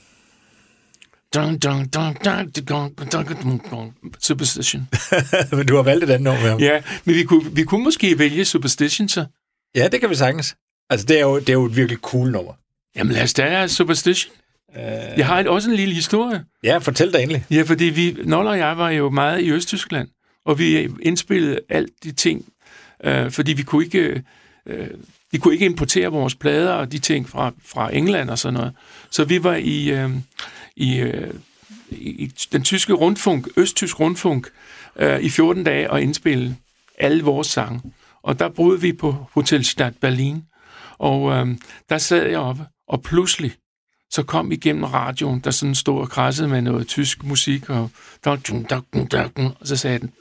[4.20, 4.88] Superstition.
[5.52, 6.60] Men du har valgt et andet nummer med ham.
[6.60, 9.24] Ja, men vi kunne, vi kunne måske vælge Superstition så.
[9.74, 10.56] ja, det kan vi sagtens.
[10.90, 12.52] Altså, det er jo, det er jo et virkelig cool nummer.
[12.96, 14.34] Jamen lad os tage Superstition.
[14.76, 14.82] Øh,
[15.16, 16.44] Jeg har et, også en lille historie.
[16.64, 17.44] ja, fortæl dig endelig.
[17.50, 20.08] Ja, fordi vi, Nolle og jeg var jo meget i Østtyskland,
[20.46, 22.44] og vi indspillede alt de ting,
[23.04, 24.22] øh, fordi vi kunne ikke...
[24.66, 24.88] Øh,
[25.32, 28.72] vi kunne ikke importere vores plader og de ting fra, fra England og sådan noget.
[29.10, 30.10] Så vi var i, øh,
[30.78, 31.34] i, øh,
[31.90, 34.48] i den tyske rundfunk, østtysk rundfunk,
[34.96, 36.56] øh, i 14 dage og indspille
[36.98, 37.82] alle vores sange.
[38.22, 40.44] Og der boede vi på Hotel Stadt Berlin,
[40.98, 41.46] og øh,
[41.88, 43.52] der sad jeg oppe, og pludselig
[44.10, 47.90] så kom igennem radioen, der sådan stod og krassede med noget tysk musik, og,
[48.24, 48.38] og
[49.62, 50.12] så sagde den,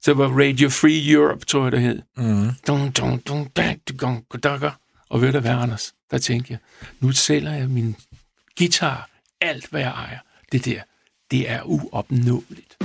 [0.00, 2.02] så var Radio Free Europe, tror jeg, det hed.
[2.16, 2.50] Mm.
[2.66, 4.70] Dun, dun, dun, dun, dun,
[5.08, 5.94] Og ved du hvad, Anders?
[6.10, 6.58] Der tænkte jeg,
[7.00, 7.96] nu sælger jeg min
[8.58, 9.08] guitar,
[9.40, 10.18] alt hvad jeg ejer.
[10.52, 10.82] Det der,
[11.30, 12.78] det er uopnåeligt.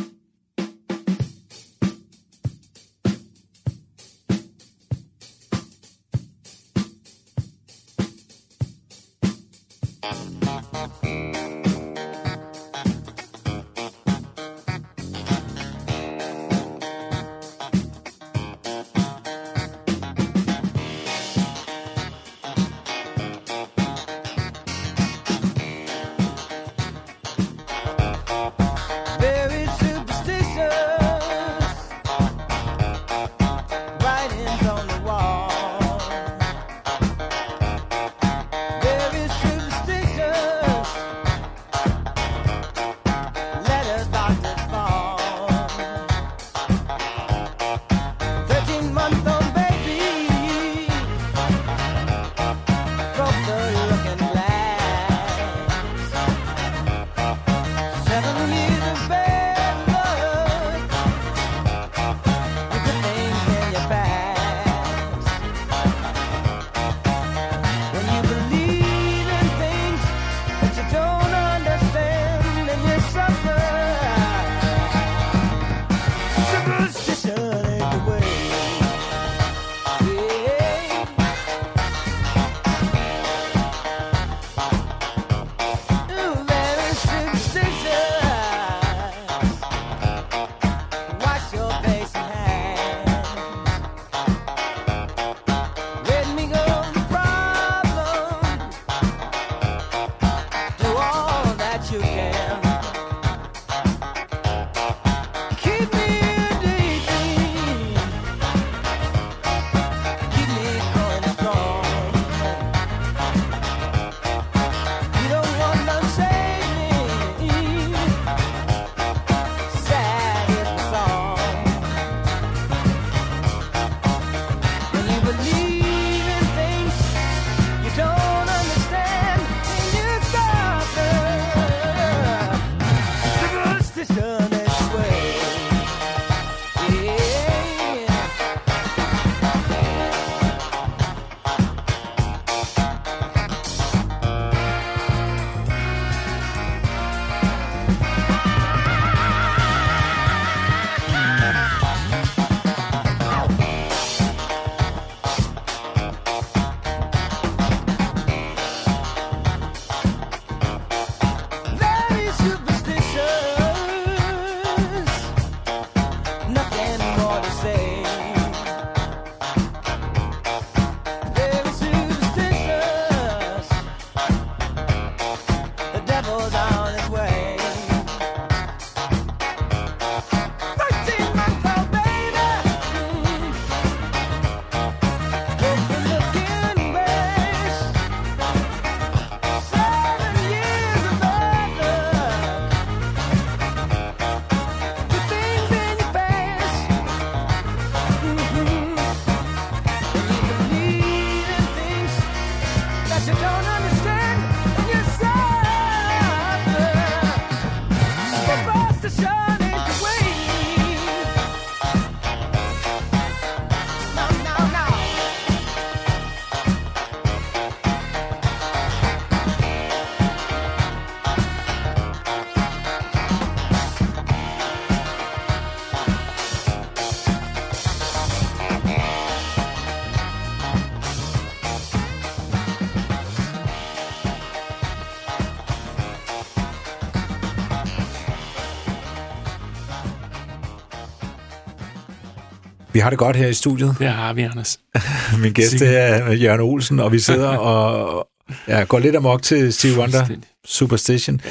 [243.02, 243.96] Har det godt her i studiet.
[244.00, 244.80] Det har vi, Anders.
[245.42, 248.28] Min gæst det er Jørgen Olsen, og vi sidder og
[248.68, 250.26] ja, går lidt amok til Steve Wonder.
[250.66, 251.42] Superstition,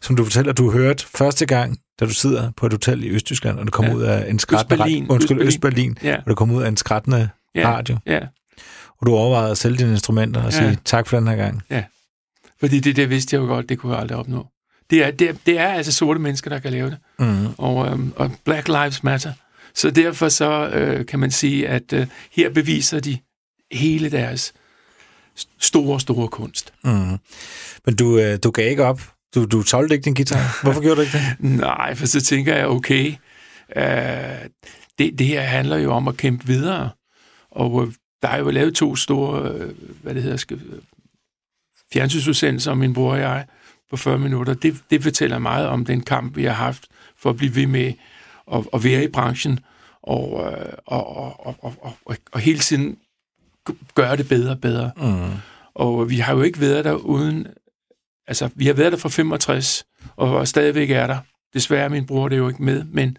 [0.00, 3.58] som du fortæller, du hørte første gang, da du sidder på et hotel i Østtyskland,
[3.58, 3.96] og det kommer Ja.
[3.96, 5.98] ud af en skrættende radio- Undskyld, Østberlin.
[6.02, 6.16] Ja.
[6.16, 7.68] og det kommer ud af en skrættende Ja.
[7.76, 8.18] radio, Ja,
[9.00, 10.58] og du overvejede at sælge dine instrumenter og Ja.
[10.58, 11.62] sige tak for den her gang.
[12.60, 14.46] fordi det der vidste jeg jo godt, det kunne jeg aldrig opnå.
[14.90, 16.96] Det er, det det er altså sorte mennesker, der kan lave det.
[17.18, 17.46] Mm.
[17.58, 19.32] og, øhm, og Black Lives Matter.
[19.74, 23.18] Så derfor så øh, kan man sige, at øh, her beviser de
[23.72, 24.52] hele deres
[25.58, 26.72] store, store kunst.
[26.84, 27.18] Mm.
[27.86, 29.00] Men du, øh, du gav ikke op.
[29.34, 30.62] Du, du solgte ikke din guitar.
[30.62, 31.50] Hvorfor gjorde du ikke det?
[31.66, 33.14] Nej, for så tænker jeg, okay,
[33.76, 34.48] øh,
[34.98, 36.90] det, det her handler jo om at kæmpe videre.
[37.50, 37.92] Og øh,
[38.22, 39.70] der er jo lavet to store, øh,
[40.02, 40.60] hvad det hedder, skal,
[41.92, 43.44] fjernsynsudsendelser om min bror og jeg
[43.90, 44.54] på 40 minutter.
[44.54, 46.86] Det, det fortæller meget om den kamp, vi har haft
[47.18, 47.92] for at blive ved med
[48.52, 49.58] at, at være i branchen
[50.02, 52.96] og, øh, og, og, og, og, og, og hele tiden
[53.94, 54.90] gøre det bedre og bedre.
[54.96, 55.30] Mm.
[55.74, 57.46] Og vi har jo ikke været der uden...
[58.26, 59.84] Altså, vi har været der fra 65,
[60.16, 61.18] og stadigvæk er der.
[61.54, 63.16] Desværre min bror det er jo ikke med, men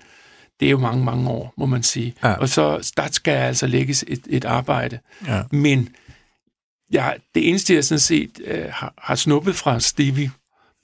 [0.60, 2.16] det er jo mange, mange år, må man sige.
[2.24, 2.34] Ja.
[2.34, 5.00] Og så der skal altså lægges et, et arbejde.
[5.28, 5.44] Ja.
[5.52, 5.90] Men
[6.94, 10.32] ja, det eneste, jeg sådan set øh, har, har snuppet fra Stevie,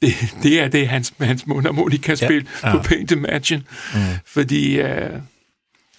[0.01, 2.77] det, det er det, hans, hans mundharmonikaspil Ja, ja, ja.
[2.77, 3.63] på Paint Imagine.
[3.93, 3.99] Mm.
[4.25, 5.19] Fordi, øh,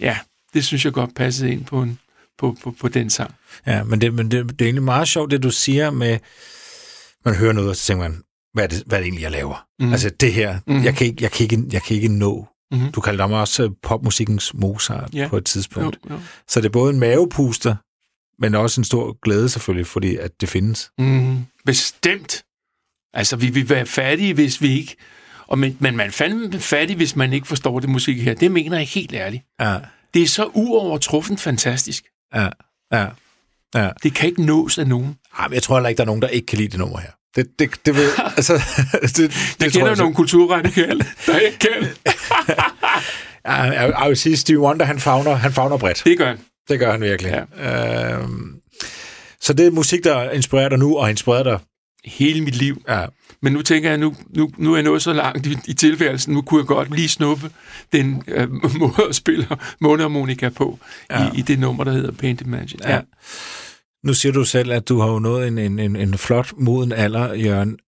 [0.00, 0.18] ja,
[0.54, 1.98] det synes jeg godt passede ind på, en,
[2.38, 3.34] på, på, på den sang.
[3.66, 6.18] Ja, men, det, men det, det er egentlig meget sjovt, det du siger med,
[7.24, 8.22] man hører noget, og så tænker man,
[8.54, 9.66] hvad er det, hvad er det egentlig, jeg laver?
[9.80, 9.92] Mm.
[9.92, 10.84] Altså det her, mm.
[10.84, 12.48] Jeg, kan ikke, jeg, kan ikke, jeg kan ikke nå.
[12.72, 12.92] Mhm.
[12.92, 15.28] Du kalder mig også øh, popmusikkens Mozart Ja.
[15.28, 15.98] på et tidspunkt.
[16.10, 16.20] Jo, jo.
[16.48, 17.76] Så det er både en mavepuster,
[18.42, 20.90] men også en stor glæde selvfølgelig, fordi at det findes.
[20.98, 22.42] Mm, bestemt.
[23.14, 24.96] Altså, vi vil være fattige, hvis vi ikke...
[25.46, 28.34] Og men, men man er fandme fattig, hvis man ikke forstår det musik her.
[28.34, 29.42] Det mener jeg helt ærligt.
[29.60, 29.76] Ja,
[30.14, 32.04] Det er så uovertruffent fantastisk.
[32.34, 32.48] ja,
[32.92, 33.06] ja.
[33.74, 33.90] ja.
[34.02, 35.16] Det kan ikke nås af nogen.
[35.38, 36.98] Ej, men jeg tror heller ikke, der er nogen, der ikke kan lide det nummer
[36.98, 37.10] her.
[37.36, 38.52] Det, det, det ved, altså,
[39.02, 39.20] det, det,
[39.60, 41.88] Jeg tror kender så- nogle kulturradikale, der ikke kan.
[43.46, 46.02] Ja, jeg, jeg vil sige, Steve Wonder, han fagner, han fagner bredt.
[46.04, 46.38] Det gør han.
[46.68, 47.44] Det gør han virkelig.
[47.58, 48.12] Ja.
[48.14, 48.54] Øhm,
[49.40, 51.58] så det er musik, der inspirerer dig nu, og har inspireret dig.
[52.04, 52.82] Hele mit liv.
[52.88, 53.06] Ja.
[53.42, 56.34] Men nu tænker jeg, nu, nu, nu er jeg nået så langt i, i tilværelsen,
[56.34, 57.50] nu kunne jeg godt lige snuppe
[57.92, 59.48] den øh, måde at spille
[59.80, 60.78] mundharmonika på
[61.10, 61.22] Ja.
[61.22, 61.30] ja.
[61.34, 62.90] i, i det nummer, der hedder Paint Imagine.
[62.92, 63.00] Ja.
[64.04, 66.92] Nu siger du selv, at du har jo nået en, en, en, en flot, moden
[66.92, 67.78] alder, Jørgen.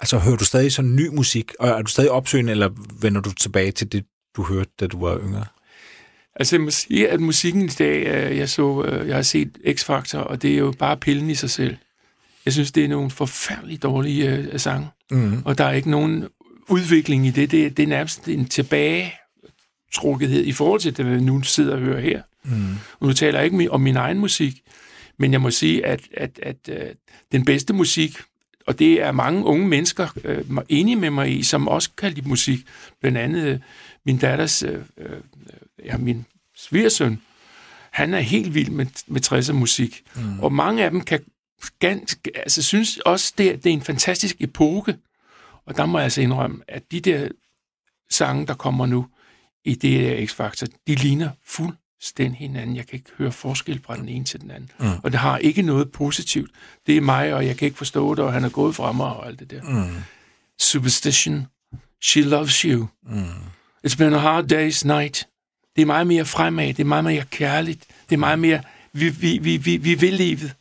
[0.00, 3.32] Altså, hører du stadig sådan ny musik, og er du stadig opsøgende, eller vender du
[3.32, 4.04] tilbage til det,
[4.36, 5.44] du hørte, da du var yngre?
[6.36, 9.58] Altså jeg må sige, at musikken i dag, øh, jeg, så, øh, jeg har set
[9.68, 11.76] X-Factor, og det er jo bare pillen i sig selv.
[12.44, 15.42] Jeg synes, det er nogle forfærdeligt dårlige øh, sange, Mm.
[15.44, 16.24] og der er ikke nogen
[16.68, 17.50] udvikling i det.
[17.50, 22.00] Det, det er nærmest en tilbagetrukket i forhold til det, vi nu sidder og hører
[22.00, 22.22] her.
[22.44, 22.74] Mm.
[23.00, 24.62] Og nu taler jeg ikke om min egen musik,
[25.18, 26.86] men jeg må sige, at, at, at øh,
[27.32, 28.16] den bedste musik,
[28.66, 32.28] og det er mange unge mennesker øh, enige med mig i, som også kan lide
[32.28, 32.58] musik.
[33.00, 33.58] Blandt andet øh,
[34.06, 35.20] min datters, øh, øh,
[35.84, 36.24] ja, min
[36.56, 37.20] svigersøn,
[37.90, 40.02] han er helt vild med, med 60'er musik.
[40.16, 40.40] Mm.
[40.40, 41.20] Og mange af dem kan
[41.78, 44.96] ganske, altså synes også, det, det er en fantastisk epoke.
[45.66, 47.28] Og der må jeg altså indrømme, at de der
[48.10, 49.06] sange, der kommer nu
[49.64, 52.76] i det der X-Factor, de ligner fuldstændig hinanden.
[52.76, 54.70] Jeg kan ikke høre forskel fra den ene til den anden.
[54.78, 54.86] Mm.
[55.02, 56.50] Og det har ikke noget positivt.
[56.86, 59.06] Det er mig, og jeg kan ikke forstå det, og han er gået fra mig
[59.06, 59.62] og alt det der.
[59.62, 59.94] Mm.
[60.58, 61.46] Superstition.
[62.02, 62.86] She loves you.
[63.02, 63.24] Mm.
[63.86, 65.26] It's been a hard day's night.
[65.76, 69.08] Det er meget mere fremad, det er meget mere kærligt, det er meget mere, vi,
[69.08, 70.54] vi, vi, vi, vi vil livet.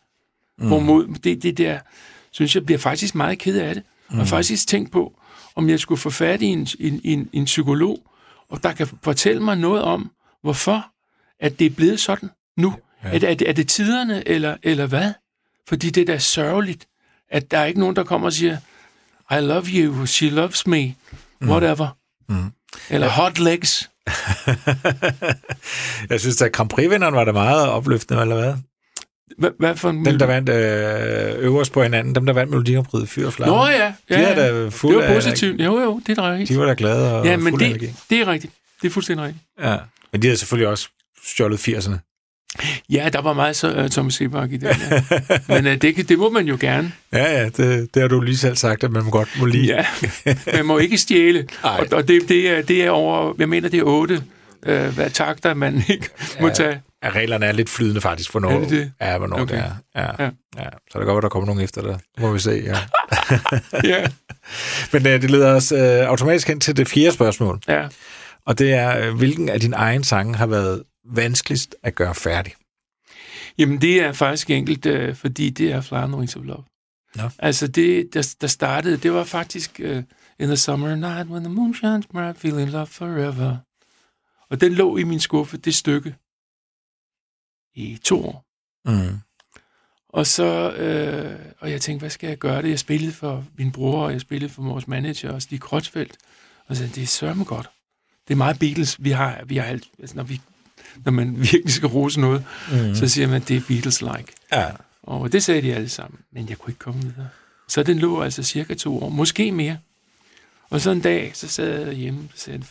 [0.60, 0.68] Mm.
[0.68, 1.80] Hvorimod det, det der,
[2.32, 3.84] synes jeg, bliver faktisk meget ked af det.
[4.10, 4.20] Mm.
[4.20, 5.20] Og har faktisk tænkt på,
[5.56, 8.00] om jeg skulle få fat i en, en, en, en psykolog,
[8.50, 10.86] og der kan fortælle mig noget om, hvorfor
[11.40, 12.76] at det er blevet sådan nu.
[13.04, 13.10] Ja.
[13.10, 15.14] Er, det, er, det, er det tiderne, eller, eller hvad?
[15.68, 16.88] Fordi det er da sørgeligt,
[17.30, 18.58] at der er ikke nogen, der kommer og siger,
[19.32, 20.96] I love you, she loves me,
[21.42, 21.88] whatever.
[22.30, 22.52] Mm.
[22.90, 23.90] Eller hot legs.
[26.10, 28.54] Jeg synes, at Grand Prix-vinderen var det meget opløftende, eller hvad?
[29.38, 30.06] Hvad, hvad for en...
[30.06, 33.34] Dem, der vandt øh, øverst på hinanden, dem, der vandt Melodi Grand Prix, Fyr og
[33.34, 33.56] Flamme.
[33.56, 35.62] Nå ja, ja, De er da det fuld var af positivt.
[35.62, 36.50] Jo, jo, det er rigtigt.
[36.50, 37.86] De var da glade og Ja, men fuld af energi.
[37.86, 38.54] det, det er rigtigt.
[38.82, 39.44] Det er fuldstændig rigtigt.
[39.64, 39.76] Ja.
[40.12, 40.90] Men de havde selvfølgelig også
[41.28, 41.96] stjålet 80'erne.
[42.90, 44.68] Ja, der var meget så uh, Thomas Sebak i den.
[44.92, 45.02] Ja.
[45.62, 46.92] Men uh, det, det må man jo gerne.
[47.14, 49.66] Ja, ja, det, det har du lige selv sagt, at man godt må lide.
[49.66, 49.86] Ja,
[50.54, 51.40] man må ikke stjæle.
[51.64, 51.70] Ej.
[51.92, 54.24] Og, og det, det, er, det er over, jeg mener, det er otte
[54.68, 56.10] uh, hvad takter, man ikke
[56.42, 56.54] må Ja.
[56.54, 56.82] tage.
[57.04, 58.92] Ja, reglerne er lidt flydende faktisk, hvornår, Er det det?
[59.02, 59.56] Ja, hvornår Okay.
[59.56, 60.02] det er.
[60.02, 60.24] Ja.
[60.24, 60.30] Ja.
[60.58, 60.70] Ja.
[60.92, 62.00] Så det godt, at der kommer nogen efter dig.
[62.20, 62.78] Må vi se, ja.
[63.94, 64.08] Ja,
[64.94, 67.60] Men øh, det leder os øh, automatisk hen til det fjerde spørgsmål.
[67.68, 67.88] ja.
[68.46, 72.54] Og det er, øh, hvilken af dine egne sange har været vanskeligst at gøre færdig?
[73.58, 76.64] Jamen, det er faktisk enkelt, øh, fordi det er Wings of Love.
[77.16, 77.24] Nå.
[77.40, 79.98] Altså, det, der, der startede, det var faktisk uh,
[80.40, 83.58] In the Summer Night, When the Moon Shines Bright, Feeling Love Forever.
[84.50, 86.16] Og den lå i min skuffe, det stykke,
[87.76, 88.46] i to år.
[88.86, 89.20] Mm.
[90.10, 92.70] Og så, øh, og jeg tænkte, hvad skal jeg gøre det?
[92.70, 96.18] Jeg spillede for min bror, og jeg spillede for vores manager, og Stig Krotsfeldt.
[96.68, 97.70] Og så det er sørme godt.
[98.28, 99.04] Det er meget Beatles.
[99.04, 100.42] Vi har, vi har alt, altså, når, vi,
[101.06, 102.96] når man virkelig skal rose noget, mm.
[102.96, 104.34] så siger man, det er Beatles-like.
[104.52, 104.72] Ja.
[105.04, 107.30] Og det sagde de alle sammen, men jeg kunne ikke komme videre.
[107.68, 109.78] Så den lå altså cirka to år, måske mere.
[110.70, 112.64] Og så en dag, så sad jeg hjemme og sagde,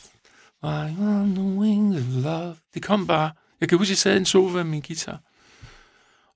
[0.60, 2.56] Fly on the wings of love.
[2.74, 3.30] Det kom bare.
[3.60, 5.20] Jeg kan huske, jeg sad i en sofa med min guitar.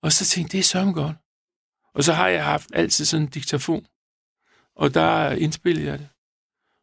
[0.03, 1.17] Og så tænkte jeg, det er sørme godt.
[1.95, 3.87] Og så har jeg haft altid sådan en diktafon.
[4.77, 6.09] Og der indspillede jeg det.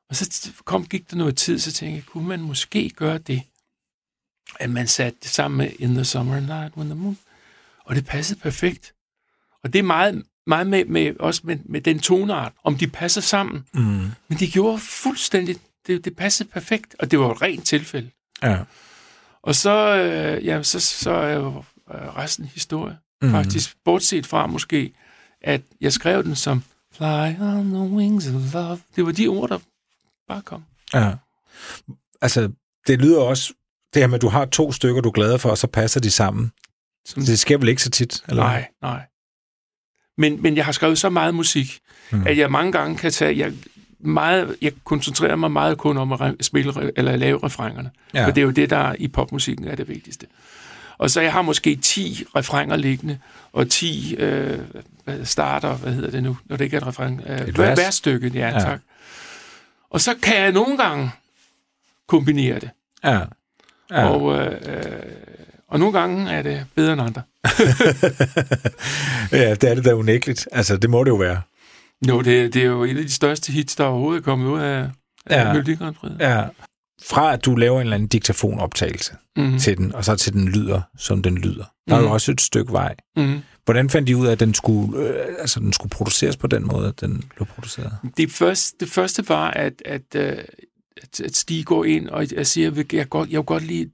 [0.10, 3.44] Og så kom, gik der noget tid, så tænkte jeg, kunne man måske gøre det?
[4.60, 7.18] At man satte det sammen med In the Summer Night When the Moon.
[7.86, 8.94] Og det passede perfekt.
[9.64, 13.22] Og det er meget, meget med, med, også med, med den toneart, om de passer
[13.22, 13.66] sammen.
[13.74, 14.12] Mm.
[14.28, 18.12] Men de gjorde fuldstændig, det, det passede perfekt, og det var et rent tilfælde.
[18.44, 18.64] Ja.
[19.44, 21.64] Og så, øh, ja, så, så er jo
[21.94, 22.98] øh, resten historie.
[23.22, 23.32] Mm.
[23.32, 24.94] Faktisk, bortset fra måske,
[25.42, 26.64] at jeg skrev den som
[26.94, 28.80] Fly on the wings of love.
[28.96, 29.60] Det var de ord, der
[30.28, 30.64] bare kom.
[30.94, 31.12] Ja.
[32.22, 32.52] Altså,
[32.88, 33.54] det lyder også,
[33.94, 36.00] det her med, at du har to stykker, du er glad for, og så passer
[36.00, 36.52] de sammen.
[37.06, 38.24] Som, Det sker vel ikke så tit?
[38.28, 38.44] Eller?
[38.44, 39.02] nej, nej.
[40.18, 41.80] Men, men jeg har skrevet så meget musik,
[42.12, 42.28] mm.
[42.28, 43.38] at jeg mange gange kan tage...
[43.38, 43.54] Jeg,
[44.00, 47.90] meget, jeg koncentrerer mig meget kun om at spille eller lave refrængerne.
[48.14, 48.26] Ja.
[48.26, 50.26] For det er jo det, der i popmusikken er det vigtigste.
[50.98, 53.18] Og så jeg har måske 10 refrænger liggende,
[53.54, 54.60] og 10 øh,
[55.24, 57.22] starter, hvad hedder det nu, når det ikke er et refræng.
[57.28, 58.02] Øh, Et hver, vers.
[58.06, 58.12] Ja,
[58.48, 58.60] Ja.
[58.60, 58.80] tak.
[59.90, 61.12] Og så kan jeg nogle gange
[62.08, 62.70] kombinere det.
[63.04, 63.12] Ja.
[63.12, 63.20] Ja.
[63.92, 64.06] ja.
[64.10, 64.84] Og, øh, øh,
[65.68, 67.22] og nogle gange er det bedre end andre.
[69.32, 70.48] ja, det er det da unægteligt.
[70.52, 71.42] Altså, det må det jo være.
[72.08, 74.60] Jo, det, det er jo et af de største hits, der overhovedet er kommet ud
[74.60, 74.90] af,
[75.26, 75.54] af Ja.
[75.54, 76.12] Melodi Grand Prix.
[76.20, 76.44] Ja.
[77.10, 79.60] Fra at du laver en eller anden diktafonoptagelse Mm.
[79.60, 81.66] til den, og så til den lyder, som den lyder.
[81.88, 82.12] Der er jo Mhm.
[82.12, 82.96] også et stykke vej.
[83.16, 83.40] Mm.
[83.66, 86.68] Hvordan fandt de ud af, at den skulle, øh, altså, den skulle produceres på den
[86.68, 87.98] måde, at den blev produceret?
[88.18, 90.38] Det, første, det første var, at, at, øh,
[91.04, 93.64] at, at Stig går ind, og jeg siger, jeg vil, jeg godt, jeg vil godt
[93.64, 93.90] lide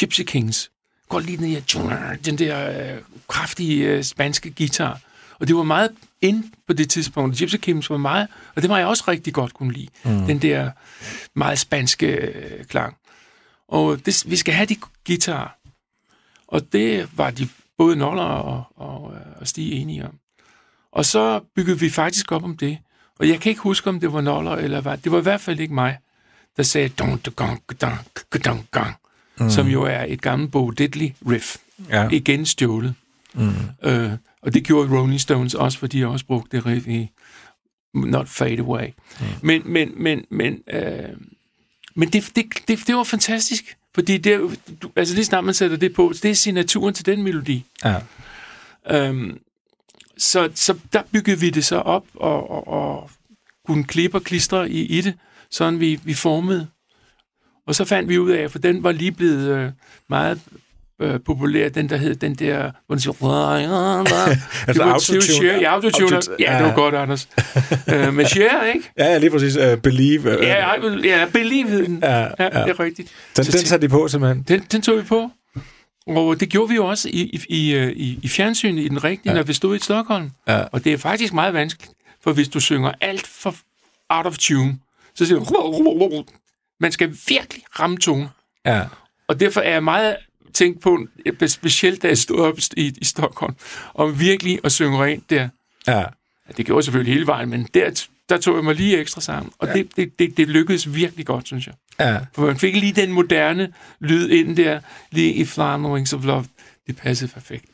[0.00, 0.70] Gypsy Kings.
[1.02, 5.00] Jeg godt lide den der, den der øh, kraftige øh, spanske guitar.
[5.40, 7.38] Og det var meget ind på det tidspunkt.
[7.38, 9.88] Gypsy Kings var meget, og det var jeg også rigtig godt kunne lide.
[10.04, 10.26] Mm.
[10.26, 10.70] Den der
[11.34, 12.96] meget spanske øh, klang.
[13.68, 14.76] Og det, vi skal have de
[15.06, 15.48] guitarer.
[16.48, 20.18] Og det var de både Noller og, og, øh, og Stig enige om.
[20.92, 22.78] Og så byggede vi faktisk op om det.
[23.18, 24.98] Og jeg kan ikke huske, om det var Noller eller hvad.
[24.98, 25.98] Det var i hvert fald ikke mig,
[26.56, 27.98] der sagde dong, dong, dong,
[28.44, 28.94] dong, dong,
[29.40, 29.50] mm.
[29.50, 31.56] som jo er et gammelt Bo Diddley riff.
[31.88, 32.08] Ja.
[32.08, 32.94] Igen stjålet.
[33.34, 33.52] Mm.
[33.82, 34.12] Øh,
[34.44, 37.10] og det gjorde Rolling Stones også, fordi jeg også brugte det riff i
[37.94, 38.86] Not Fade Away.
[39.20, 39.26] Mm.
[39.42, 41.08] Men, men, men, men, øh,
[41.94, 43.76] men det, det, det, det var fantastisk.
[43.94, 47.22] Fordi det, du, altså lige snart man sætter det på, det er signaturen til den
[47.22, 47.64] melodi.
[47.84, 48.00] Ja.
[48.90, 49.38] Øhm,
[50.18, 53.10] så, så der byggede vi det så op og, og, og
[53.66, 55.14] kunne klippe og klistre i, i det,
[55.50, 56.66] sådan vi, vi formede.
[57.66, 59.72] Og så fandt vi ud af, for den var lige blevet øh,
[60.08, 60.40] meget
[61.02, 63.12] øh, populær, den der hed, den der, hvor den siger,
[64.66, 65.48] Altså det var autotune.
[65.60, 66.20] Ja, autotune.
[66.40, 67.28] Ja, det var godt, Anders.
[67.94, 68.90] øh, med Cher, ikke?
[68.98, 69.56] Ja, ja, lige præcis.
[69.56, 70.38] Uh, believe.
[70.38, 71.98] Uh, Ja, I will, ja, believe den.
[72.02, 72.48] Ja, Ja, ja.
[72.48, 73.12] det er rigtigt.
[73.36, 74.42] den, Så den satte de på, simpelthen.
[74.48, 75.30] den, den tog vi på.
[76.06, 77.92] Og det gjorde vi jo også i, i, i, øh,
[78.22, 79.36] i, fjernsynet, i den rigtige, ja.
[79.36, 80.30] når vi stod i Stockholm.
[80.48, 80.62] Ja.
[80.72, 81.92] Og det er faktisk meget vanskeligt,
[82.24, 83.54] for hvis du synger alt for
[84.08, 84.78] out of tune,
[85.14, 86.24] så siger du...
[86.80, 88.28] Man skal virkelig ramme tonen.
[88.66, 88.82] Ja.
[89.28, 90.16] Og derfor er jeg meget
[90.54, 90.98] tænkt på,
[91.46, 93.54] specielt da jeg stod op i, i Stockholm,
[93.94, 95.48] om virkelig at synge rent der.
[95.86, 95.98] Ja.
[96.48, 99.20] Ja, det gjorde jeg selvfølgelig hele vejen, men der, der tog jeg mig lige ekstra
[99.20, 99.52] sammen.
[99.58, 99.72] Og ja.
[99.72, 101.74] det, det, det, det lykkedes virkelig godt, synes jeg.
[102.00, 102.18] Ja.
[102.34, 103.68] For man fik lige den moderne
[104.00, 104.80] lyd ind der,
[105.10, 106.44] lige i Wings of Love.
[106.86, 107.64] Det passede perfekt.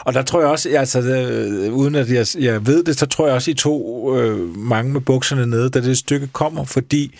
[0.00, 3.26] Og der tror jeg også, altså, det, uden at jeg, jeg ved det, så tror
[3.26, 7.14] jeg også, I to øh, mange med bukserne nede, da det stykke kommer, fordi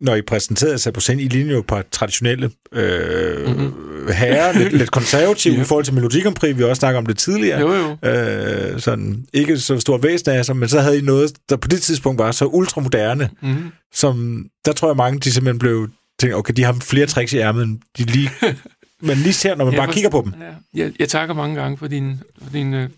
[0.00, 3.72] når I præsenterede sig på scenen, I ligner jo et par traditionelle øh, mm-hmm.
[4.08, 5.60] Herrer, lidt, lidt konservative Ja.
[5.60, 7.60] i forhold til Melodi Grand Prix, vi også snakker om det tidligere.
[7.60, 7.72] Jo,
[8.02, 8.08] jo.
[8.10, 11.68] Øh, sådan, ikke så stort væsen af sig, men så havde I noget, der på
[11.68, 13.70] det tidspunkt var så ultramoderne, Mm-hmm.
[13.94, 15.88] som, der tror jeg mange, de simpelthen blev
[16.20, 18.30] tænkt, okay, de har flere tricks i ærmet, end de lige,
[19.02, 20.32] man lige ser, når man Jeg bare forst- kigger på dem.
[20.74, 20.82] Ja.
[20.84, 22.18] Jeg, jeg takker mange gange for dine
[22.52, 22.88] din, øh,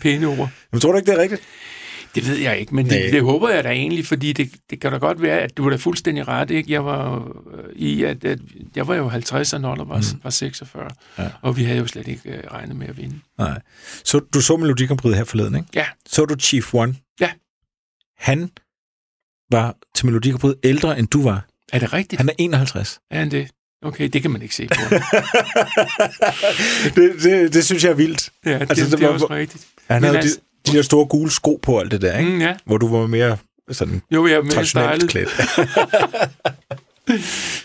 [0.00, 0.50] pæne ord.
[0.72, 1.42] Men tror du ikke, det er rigtigt?
[2.20, 2.98] Det ved jeg ikke, men Nej.
[2.98, 5.62] det, det håber jeg da egentlig, fordi det, det kan da godt være, at du
[5.62, 6.72] var da fuldstændig ret, ikke?
[6.72, 7.16] Jeg var
[7.54, 8.38] øh, i, at, at
[8.76, 10.20] jeg var jo 50, når der var, mm.
[10.24, 11.28] var 46, Ja.
[11.42, 13.20] og vi havde jo slet ikke øh, regnet med at vinde.
[13.38, 13.60] Nej.
[14.04, 15.68] Så du så Melodi Grand Prix her forleden, ikke?
[15.74, 16.94] Ja, Så du Chief One?
[17.20, 17.30] Ja.
[18.18, 18.50] Han
[19.50, 21.46] var til Melodi Grand Prix ældre, end du var.
[21.72, 22.20] er det rigtigt?
[22.20, 23.00] Han er 51.
[23.10, 23.48] Er han det?
[23.82, 24.74] Okay, det kan man ikke se på.
[26.94, 28.30] det, det, det synes jeg er vildt.
[28.44, 29.66] Ja, det, Altså, altså, det det, det er var- også rigtigt.
[29.88, 32.30] Han Men havde altså- de, de der store gule sko på alt det der, ikke?
[32.32, 33.36] Mm, ja, Hvor du var mere
[33.70, 35.28] sådan jo, jeg er mere traditionelt klædt.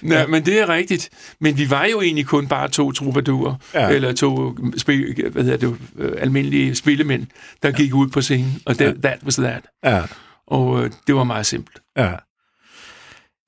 [0.03, 1.09] Ja, men det er rigtigt.
[1.39, 3.83] Men vi var jo egentlig kun bare to troubadurer, Ja.
[3.87, 3.89] ja.
[3.95, 7.27] eller to spil, hvad hedder det, øh, almindelige spillemænd,
[7.63, 7.75] der ja.
[7.75, 9.61] gik ud på scenen, og that, that was that.
[9.85, 10.01] ja,
[10.47, 11.79] Og øh, det var meget simpelt.
[11.97, 12.11] ja.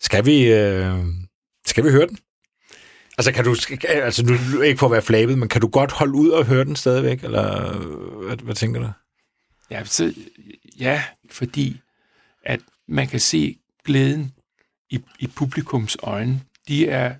[0.01, 0.93] Skal vi, øh,
[1.67, 2.17] skal vi høre den?
[3.17, 3.55] Altså, kan du,
[3.89, 6.65] altså nu ikke for at være flabet, men kan du godt holde ud og høre
[6.65, 7.23] den stadigvæk?
[7.23, 7.71] Eller
[8.25, 8.87] hvad, hvad tænker du?
[9.71, 10.13] Ja, så,
[10.79, 11.79] ja, fordi
[12.43, 14.31] at man kan se glæden
[14.89, 16.41] i, i publikums øjne.
[16.67, 17.15] De er,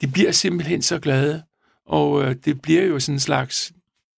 [0.00, 1.42] de bliver simpelthen så glade,
[1.86, 3.72] og øh, det bliver jo sådan en slags,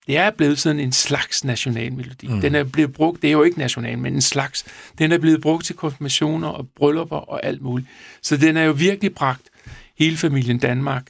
[0.07, 2.29] det er blevet sådan en slags nationalmelodi.
[2.29, 2.41] Mm.
[2.41, 4.65] Den er blevet brugt, det er jo ikke national, men en slags,
[4.99, 7.89] den er blevet brugt til konfirmationer og bryllupper og alt muligt.
[8.23, 9.51] Så den er jo virkelig bragt
[9.99, 11.07] hele familien Danmark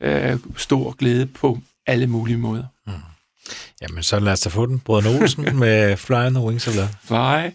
[0.00, 2.64] øh, stor glæde på alle mulige måder.
[3.82, 4.78] Jamen, så lad os da få den.
[4.78, 6.88] Brødrene Olsen med Fly on the Wings of Love.
[7.04, 7.50] Fly.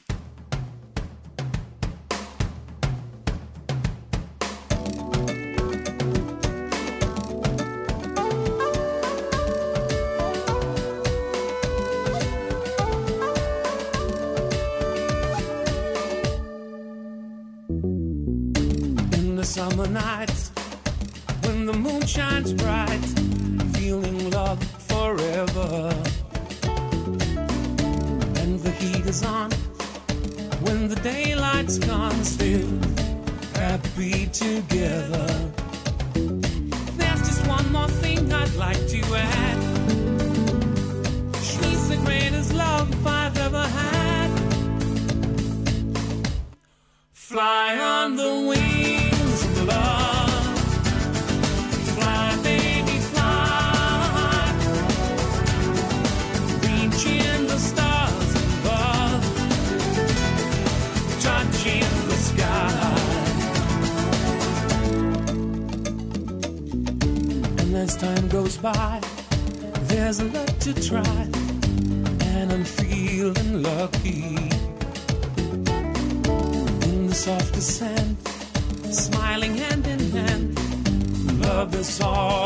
[81.65, 82.44] of the song.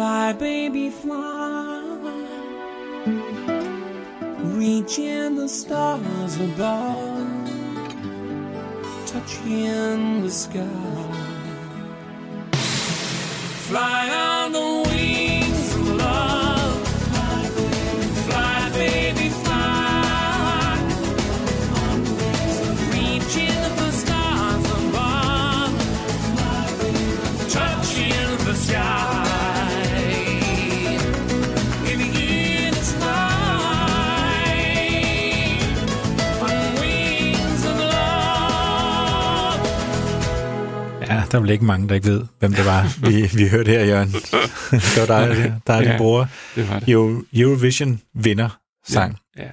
[0.00, 1.82] Fly, baby, fly.
[4.56, 7.28] Reaching the stars above.
[9.04, 10.66] Touching the sky.
[13.68, 14.08] Fly
[41.30, 43.84] der er vel ikke mange, der ikke ved, hvem det var, vi, vi hørte her,
[43.84, 44.08] Jørgen.
[44.70, 46.28] det var dig, der, der er din bror.
[46.54, 46.88] Det var det.
[46.88, 49.18] Euro, Eurovision vinder sang.
[49.36, 49.42] Ja.
[49.42, 49.50] ja.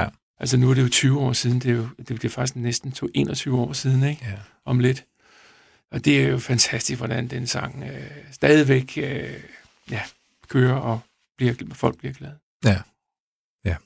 [0.00, 0.06] Ja.
[0.40, 2.56] Altså nu er det jo 20 år siden, det er jo det, det er faktisk
[2.56, 4.24] næsten to- 21 år siden, ikke?
[4.24, 4.32] Ja.
[4.64, 5.04] Om lidt.
[5.90, 9.30] Og det er jo fantastisk, hvordan den sang øh, stadigvæk øh,
[9.90, 10.00] ja,
[10.48, 11.00] kører, og
[11.36, 12.34] bliver, folk bliver glade.
[12.64, 12.78] ja.
[13.64, 13.76] Ja.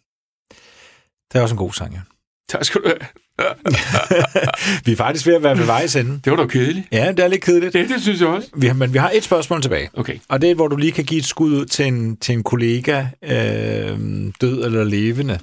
[1.32, 2.01] Det er også en god sang, ja.
[2.49, 3.09] Tak skal du have.
[4.84, 6.20] Vi er faktisk ved at være ved vejs ende.
[6.24, 6.86] Det var da kedeligt.
[6.93, 7.72] Ja, det er lidt kedeligt.
[7.72, 8.49] Det, det synes jeg også.
[8.57, 9.91] Vi har, men vi har et spørgsmål tilbage.
[9.95, 10.18] Okay.
[10.28, 12.43] Og det er, hvor du lige kan give et skud ud til en, til en
[12.43, 13.99] kollega, øh,
[14.41, 15.39] død eller levende.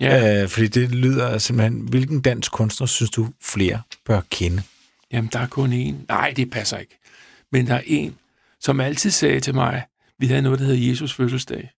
[0.00, 0.42] Ja.
[0.42, 4.62] Øh, fordi det lyder simpelthen, hvilken dansk kunstner synes du flere bør kende?
[5.12, 6.06] Jamen, der er kun én.
[6.08, 6.98] Nej, det passer ikke.
[7.52, 8.14] Men der er en,
[8.60, 9.82] som altid sagde til mig,
[10.18, 11.70] vi havde noget, der hedder Jesus fødselsdag,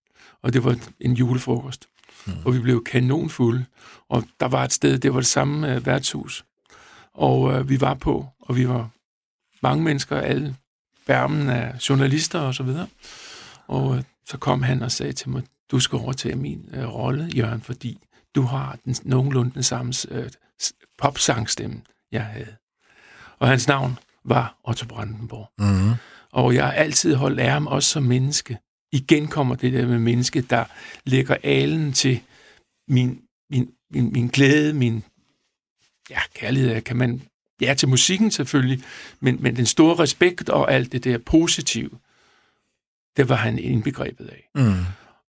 [0.43, 1.89] og det var en julefrokost.
[2.27, 2.33] Mm.
[2.45, 3.65] Og vi blev kanonfulde,
[4.09, 6.45] og der var et sted, det var det samme øh, værtshus.
[7.15, 8.91] Og øh, vi var på, og vi var
[9.63, 10.57] mange mennesker, alle
[11.07, 12.87] bærmen af journalister og så videre.
[13.67, 17.31] Og øh, så kom han og sagde til mig, du skal overtage min øh, rolle,
[17.37, 17.99] Jørgen, fordi
[18.35, 20.31] du har den, nogenlunde den samme øh,
[20.99, 22.57] popsangstemme, jeg havde.
[23.39, 25.51] Og hans navn var Otto Brandenborg.
[25.59, 25.95] Mm-hmm.
[26.33, 28.59] Og jeg har altid holdt af ham også som menneske.
[28.93, 30.65] Igen kommer det der med menneske, der
[31.05, 32.21] lægger alen til
[32.89, 35.05] min, min, min, min glæde, min
[36.11, 37.23] ja, kærlighed, kan man...
[37.61, 38.85] Ja, til musikken selvfølgelig,
[39.21, 41.91] men, men den store respekt og alt det der positive,
[43.17, 44.49] det var han indbegrebet af.
[44.55, 44.85] Mm.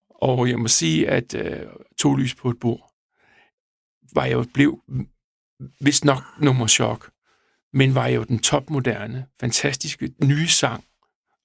[0.10, 1.66] Og jeg må sige, at øh,
[1.97, 2.93] To lys på et bord,
[4.14, 4.82] var jeg jo blev
[5.82, 7.12] vist nok nummer chok,
[7.74, 10.84] men var jo den topmoderne, fantastiske nye sang,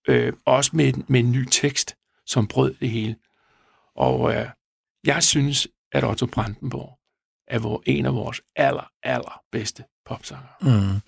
[0.09, 1.97] øh, også med, med en ny tekst,
[2.27, 3.17] som brød det hele.
[3.95, 4.49] Og øh,
[5.07, 6.99] jeg synes, at Otto Brandenborg
[7.49, 10.49] er vor, en af vores aller, aller bedste popsanger.
[10.61, 11.01] Mm.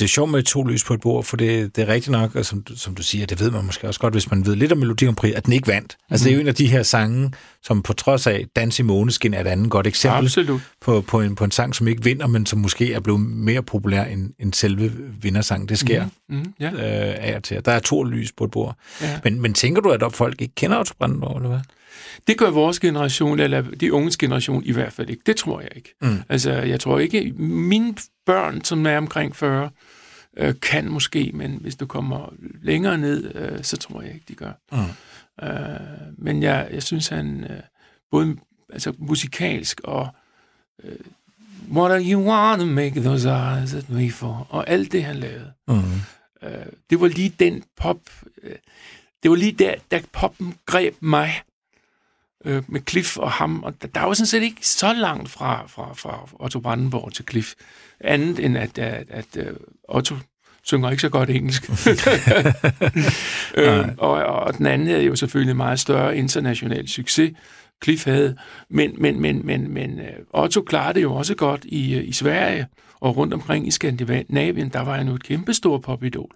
[0.00, 2.34] Det er sjovt med to lys på et bord, for det, det er rigtigt nok,
[2.34, 4.56] og som, du- som du siger, det ved man måske også godt, hvis man ved
[4.56, 5.96] lidt om Melodi Grand Prix, at den ikke vandt.
[6.10, 7.32] Altså, det er jo en af de her sange,
[7.62, 10.60] som på trods af Dans i Måneskin er et andet godt eksempel Absolut.
[10.80, 13.62] på, på, en, på en sang, som ikke vinder, men som måske er blevet mere
[13.62, 14.92] populær end, end selve
[15.22, 15.68] vindersangen.
[15.68, 16.70] Det sker Mm, mm, ja.
[16.72, 17.64] øh, af og til.
[17.64, 18.76] Der er to lys på et bord.
[19.02, 19.18] Ja.
[19.24, 21.60] Men, men tænker du, at folk ikke kender Otto Brandenborg, eller hvad?
[22.26, 25.22] Det gør vores generation, eller de unges generation i hvert fald ikke.
[25.26, 25.94] Det tror jeg ikke.
[26.02, 26.16] Mm.
[26.28, 27.94] Altså, jeg tror ikke, mine
[28.26, 29.70] børn, som er omkring 40,
[30.36, 34.34] øh, kan måske, men hvis du kommer længere ned, øh, så tror jeg ikke, de
[34.34, 34.52] gør.
[34.72, 35.48] Mm.
[35.48, 37.60] Øh, men jeg, jeg synes, han øh,
[38.10, 38.36] både
[38.72, 40.08] altså, musikalsk og
[40.84, 40.96] øh,
[41.72, 44.46] What are you want to make those eyes at me for?
[44.50, 45.52] Og alt det, han lavede.
[45.68, 45.82] Mm.
[46.42, 48.00] Øh, det var lige den pop...
[48.42, 48.56] Øh,
[49.22, 51.42] det var lige der, da poppen greb mig
[52.44, 53.62] øh, med Cliff og ham.
[53.62, 57.24] Og der, der var sådan set ikke så langt fra, fra, fra Otto Brandenborg til
[57.30, 57.52] Cliff.
[58.00, 59.56] Andet end at, at, at øh,
[59.88, 60.14] Otto
[60.62, 61.70] synger ikke så godt engelsk.
[63.60, 67.32] øh, og, og den anden er jo selvfølgelig meget større international succes.
[67.84, 68.36] Cliff havde.
[68.68, 72.12] Men, men, men, men, men øh, Otto klarede det jo også godt i, øh, i
[72.12, 72.66] Sverige
[73.00, 74.68] og rundt omkring i Skandinavien.
[74.68, 76.30] Der var han jo et kæmpestor popidol.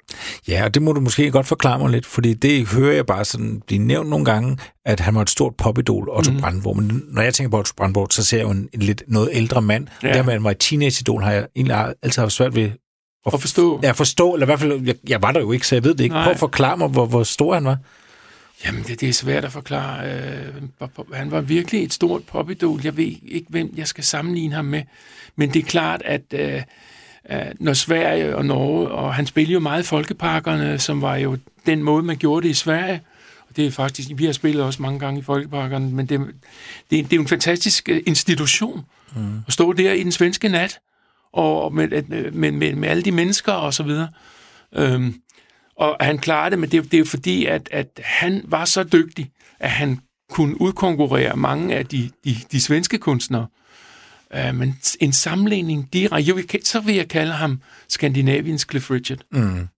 [0.49, 3.25] Ja, og det må du måske godt forklare mig lidt, fordi det hører jeg bare
[3.25, 6.41] sådan blive nævnt nogle gange, at han var et stort popidol, Otto mm.
[6.41, 6.77] Brandenborg.
[6.77, 9.29] Men når jeg tænker på Otto Brandenborg, så ser jeg jo en, en lidt noget
[9.33, 9.87] ældre mand.
[10.03, 10.09] Ja.
[10.09, 10.15] Ja.
[10.15, 12.71] Dermed, at han var et teenageidol, har jeg egentlig altid haft svært ved
[13.33, 13.81] At forstå.
[13.83, 15.95] Ja, forstå, eller i hvert fald, jeg, jeg var der jo ikke, så jeg ved
[15.95, 16.15] det ikke.
[16.15, 16.25] Nej.
[16.25, 17.79] Prøv at forklare mig, hvor, hvor stor han var.
[18.65, 20.11] Jamen, det, det er svært at forklare.
[20.11, 22.81] Øh, han var virkelig et stort popidol.
[22.85, 24.83] Jeg ved ikke, hvem jeg skal sammenligne ham med.
[25.37, 26.63] Men det er klart, at øh,
[27.31, 31.39] øh, når Sverige og Norge, og han spillede jo meget i folkeparkerne, som var jo
[31.67, 33.01] den måde, man gjorde det i Sverige.
[33.49, 36.31] Og det er faktisk, vi har spillet også mange gange i folkeparkerne, men det, det,
[36.91, 38.85] det er jo en fantastisk øh, institution
[39.17, 39.43] mm.
[39.47, 40.79] at stå der i den svenske nat,
[41.33, 42.03] og med,
[42.33, 44.09] med, med, med alle de mennesker og så videre.
[44.73, 45.15] Øhm,
[45.77, 48.83] og han klarede det, men det, det er jo fordi, at, at han var så
[48.83, 50.01] dygtig, at han
[50.31, 53.47] kunne udkonkurrere mange af de, de, de svenske kunstnere.
[54.35, 59.19] Uh, men en sammenligning direkte, så vil jeg kalde ham Skandinaviens Cliff Richard.
[59.33, 59.69] Mm.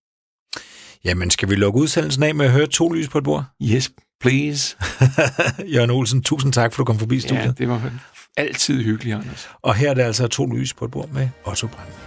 [1.04, 3.44] Jamen, skal vi lukke udsendelsen af med at høre to lys på et bord?
[3.62, 4.76] Yes, please.
[5.74, 7.44] Jørgen Olsen, tusind tak, for at du kom forbi studiet.
[7.44, 7.92] Ja, det var
[8.36, 9.48] altid hyggeligt, Anders.
[9.62, 12.05] Og her er det altså to lys på et bord med Otto Brandenborg.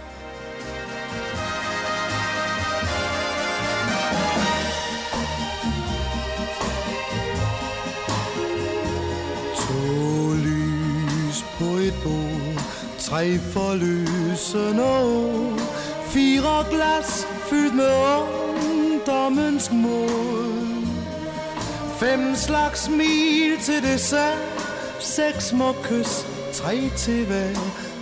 [13.10, 15.58] Tre forløsende år,
[16.10, 17.90] fire glas fyldt med
[18.70, 20.86] ungdommens mod.
[22.00, 24.38] Fem slags smil til dessert,
[25.00, 27.54] seks små kys, tre til hver,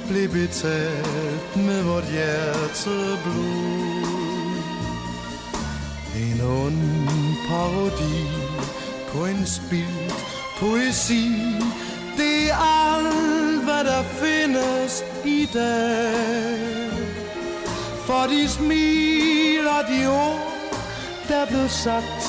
[0.09, 3.79] blev betalt med vort hjerteblod.
[6.17, 6.83] En ond
[7.49, 8.27] parodi
[9.13, 10.15] på en spildt
[10.59, 11.25] poesi.
[12.19, 12.57] Det er
[12.95, 16.91] alt, hvad der findes i dag.
[18.07, 20.53] For de smil og de ord,
[21.29, 22.23] der blev sagt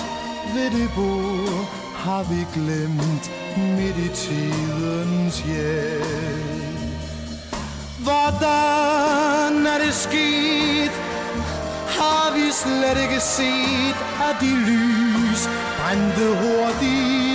[0.54, 1.66] ved det bord,
[1.96, 6.40] har vi glemt midt i tidens hjælp.
[8.06, 10.92] Vort Hvordan er det sket?
[12.00, 17.29] Har vi slet ikke set, at de lys brændte hurtigt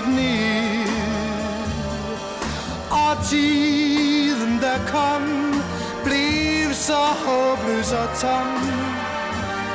[3.14, 5.22] Og tiden, der kom,
[6.04, 8.46] blev så håbløs og tom.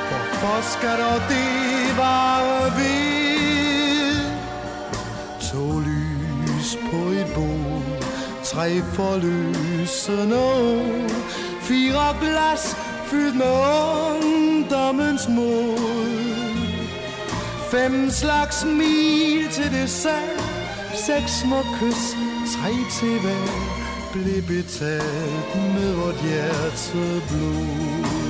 [0.10, 4.20] Hvorfor skal dog det vare ved?
[5.52, 8.04] To lys på et bord,
[8.44, 11.10] tre forløsende år,
[11.62, 13.54] fire glas fyldt med
[14.16, 15.80] ungdommens mod.
[17.72, 20.44] Fem slags smil til dessert,
[21.06, 22.18] seks små kys,
[22.60, 23.45] tre til hver,
[24.14, 28.29] blev betalt med vort hjerte blod.